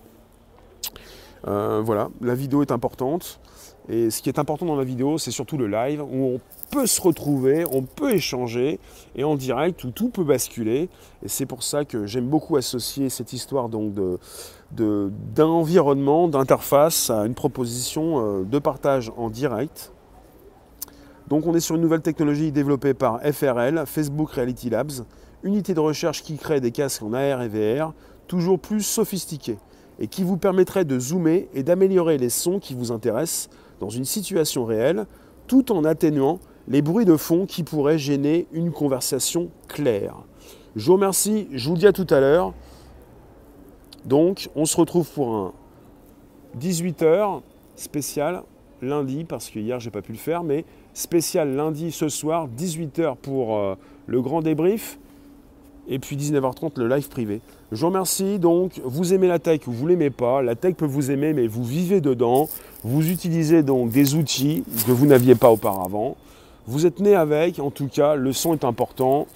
Euh, 1.48 1.82
voilà, 1.84 2.10
la 2.22 2.36
vidéo 2.36 2.62
est 2.62 2.72
importante. 2.72 3.39
Et 3.89 4.10
ce 4.10 4.22
qui 4.22 4.30
est 4.30 4.39
important 4.39 4.65
dans 4.65 4.76
la 4.76 4.84
vidéo, 4.84 5.17
c'est 5.17 5.32
surtout 5.32 5.58
le 5.58 5.67
live 5.67 6.02
où 6.02 6.36
on 6.36 6.39
peut 6.72 6.88
se 6.88 7.02
retrouver, 7.02 7.65
on 7.69 7.84
peut 7.84 8.13
échanger 8.13 8.80
et 9.15 9.24
en 9.24 9.36
direct 9.36 9.84
où 9.84 9.91
tout 9.91 10.10
peut 10.10 10.24
basculer. 10.24 10.89
Et 11.24 11.28
c'est 11.28 11.46
pour 11.46 11.63
ça 11.63 11.84
que 11.84 12.06
j'aime 12.06 12.28
beaucoup 12.28 12.56
associer 12.56 13.10
cette 13.10 13.34
histoire 13.34 13.67
donc 13.67 13.93
de, 13.93 15.12
d'environnement, 15.36 16.28
d'interface 16.28 17.10
à 17.10 17.26
une 17.26 17.36
proposition 17.36 18.19
euh, 18.19 18.43
de 18.43 18.60
partage 18.60 19.12
en 19.17 19.30
direct. 19.30 19.91
Donc 21.28 21.46
on 21.46 21.54
est 21.54 21.60
sur 21.60 21.76
une 21.76 21.82
nouvelle 21.82 22.02
technologie 22.02 22.52
développée 22.52 22.93
par 22.93 23.22
FRL, 23.22 23.84
Facebook 23.86 24.32
Reality 24.32 24.69
Labs, 24.69 24.91
unité 25.43 25.74
de 25.74 25.80
recherche 25.80 26.24
qui 26.24 26.38
crée 26.38 26.62
des 26.62 26.72
casques 26.72 27.04
en 27.04 27.13
AR 27.13 27.41
et 27.41 27.50
VR 27.50 27.93
toujours 28.28 28.60
plus 28.60 28.82
sophistiqués 28.82 29.58
et 30.00 30.08
qui 30.08 30.24
vous 30.24 30.38
permettrait 30.38 30.86
de 30.86 31.00
zoomer 31.00 31.48
et 31.54 31.63
d'améliorer 31.63 32.17
les 32.17 32.30
sons 32.30 32.60
qui 32.60 32.74
vous 32.74 32.91
intéressent 32.91 33.50
dans 33.84 33.89
une 33.89 34.06
situation 34.06 34.63
réelle, 34.63 35.06
tout 35.46 35.74
en 35.74 35.84
atténuant 35.84 36.39
les 36.69 36.82
bruits 36.82 37.04
de 37.04 37.17
fond 37.17 37.46
qui 37.46 37.63
pourraient 37.63 37.98
gêner 37.98 38.48
une 38.54 38.72
conversation 38.72 39.50
claire. 39.67 40.15
Je 40.78 40.86
vous 40.86 40.93
remercie, 40.93 41.50
je 41.52 41.67
vous 41.67 41.76
dis 41.76 41.86
à 41.86 41.91
tout 41.91 42.08
à 42.10 42.22
l'heure. 42.22 42.54
Donc, 44.06 44.50
on 44.56 44.63
se 44.63 44.78
retrouve 44.78 45.10
pour 45.12 45.36
un 45.36 45.54
18h 46.58 47.41
spécial 47.76 48.43
lundi, 48.82 49.26
parce 49.26 49.50
que 49.50 49.60
hier 49.60 49.82
j'ai 49.82 49.91
pas 49.91 50.02
pu 50.02 50.13
le 50.13 50.17
faire, 50.17 50.43
mais 50.43 50.63
spécial 50.93 51.54
lundi 51.54 51.91
ce 51.91 52.08
soir, 52.08 52.48
18h 52.58 53.17
pour 53.17 53.58
euh, 53.58 53.76
le 54.08 54.22
grand 54.22 54.41
débrief. 54.41 54.98
Et 55.89 56.00
puis 56.00 56.15
19h30, 56.15 56.80
le 56.80 56.88
live 56.88 57.10
privé. 57.10 57.41
Je 57.72 57.82
vous 57.82 57.88
remercie. 57.88 58.39
Donc, 58.39 58.80
vous 58.86 59.13
aimez 59.13 59.28
la 59.28 59.39
tech 59.39 59.62
ou 59.67 59.72
vous 59.72 59.88
l'aimez 59.88 60.10
pas. 60.10 60.41
La 60.41 60.56
tech 60.56 60.76
peut 60.76 60.86
vous 60.86 61.12
aimer, 61.12 61.34
mais 61.34 61.48
vous 61.48 61.63
vivez 61.63 62.02
dedans. 62.02 62.48
Vous 62.84 63.10
utilisez 63.10 63.63
donc 63.63 63.89
des 63.89 64.15
outils 64.15 64.63
que 64.86 64.91
vous 64.91 65.06
n'aviez 65.06 65.36
pas 65.36 65.52
auparavant. 65.52 66.15
Vous 66.67 66.86
êtes 66.86 67.00
né 67.00 67.15
avec. 67.15 67.60
En 67.60 67.72
tout 67.72 67.88
cas, 67.88 68.15
le 68.15 68.32
son 68.32 68.54
est 68.54 68.63
important. 68.63 69.28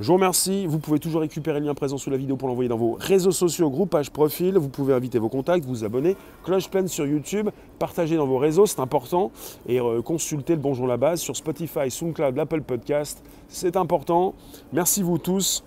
Je 0.00 0.06
vous 0.06 0.14
remercie. 0.14 0.66
Vous 0.66 0.78
pouvez 0.78 1.00
toujours 1.00 1.22
récupérer 1.22 1.58
le 1.58 1.66
lien 1.66 1.74
présent 1.74 1.98
sous 1.98 2.10
la 2.10 2.16
vidéo 2.16 2.36
pour 2.36 2.48
l'envoyer 2.48 2.68
dans 2.68 2.76
vos 2.76 2.96
réseaux 3.00 3.32
sociaux, 3.32 3.68
groupe, 3.68 3.90
page, 3.90 4.10
profil. 4.10 4.56
Vous 4.56 4.68
pouvez 4.68 4.94
inviter 4.94 5.18
vos 5.18 5.28
contacts, 5.28 5.64
vous 5.64 5.84
abonner, 5.84 6.16
cloche 6.44 6.68
pleine 6.68 6.86
sur 6.86 7.04
YouTube, 7.04 7.48
partager 7.80 8.16
dans 8.16 8.26
vos 8.26 8.38
réseaux, 8.38 8.66
c'est 8.66 8.78
important. 8.78 9.32
Et 9.66 9.80
euh, 9.80 10.00
consulter 10.00 10.54
le 10.54 10.60
Bonjour 10.60 10.86
la 10.86 10.98
base 10.98 11.20
sur 11.20 11.34
Spotify, 11.34 11.90
SoundCloud, 11.90 12.36
l'Apple 12.36 12.60
Podcast. 12.60 13.22
C'est 13.48 13.76
important. 13.76 14.34
Merci 14.72 15.02
vous 15.02 15.18
tous. 15.18 15.64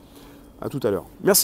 À 0.62 0.70
tout 0.70 0.80
à 0.84 0.92
l'heure. 0.92 1.06
Merci. 1.24 1.40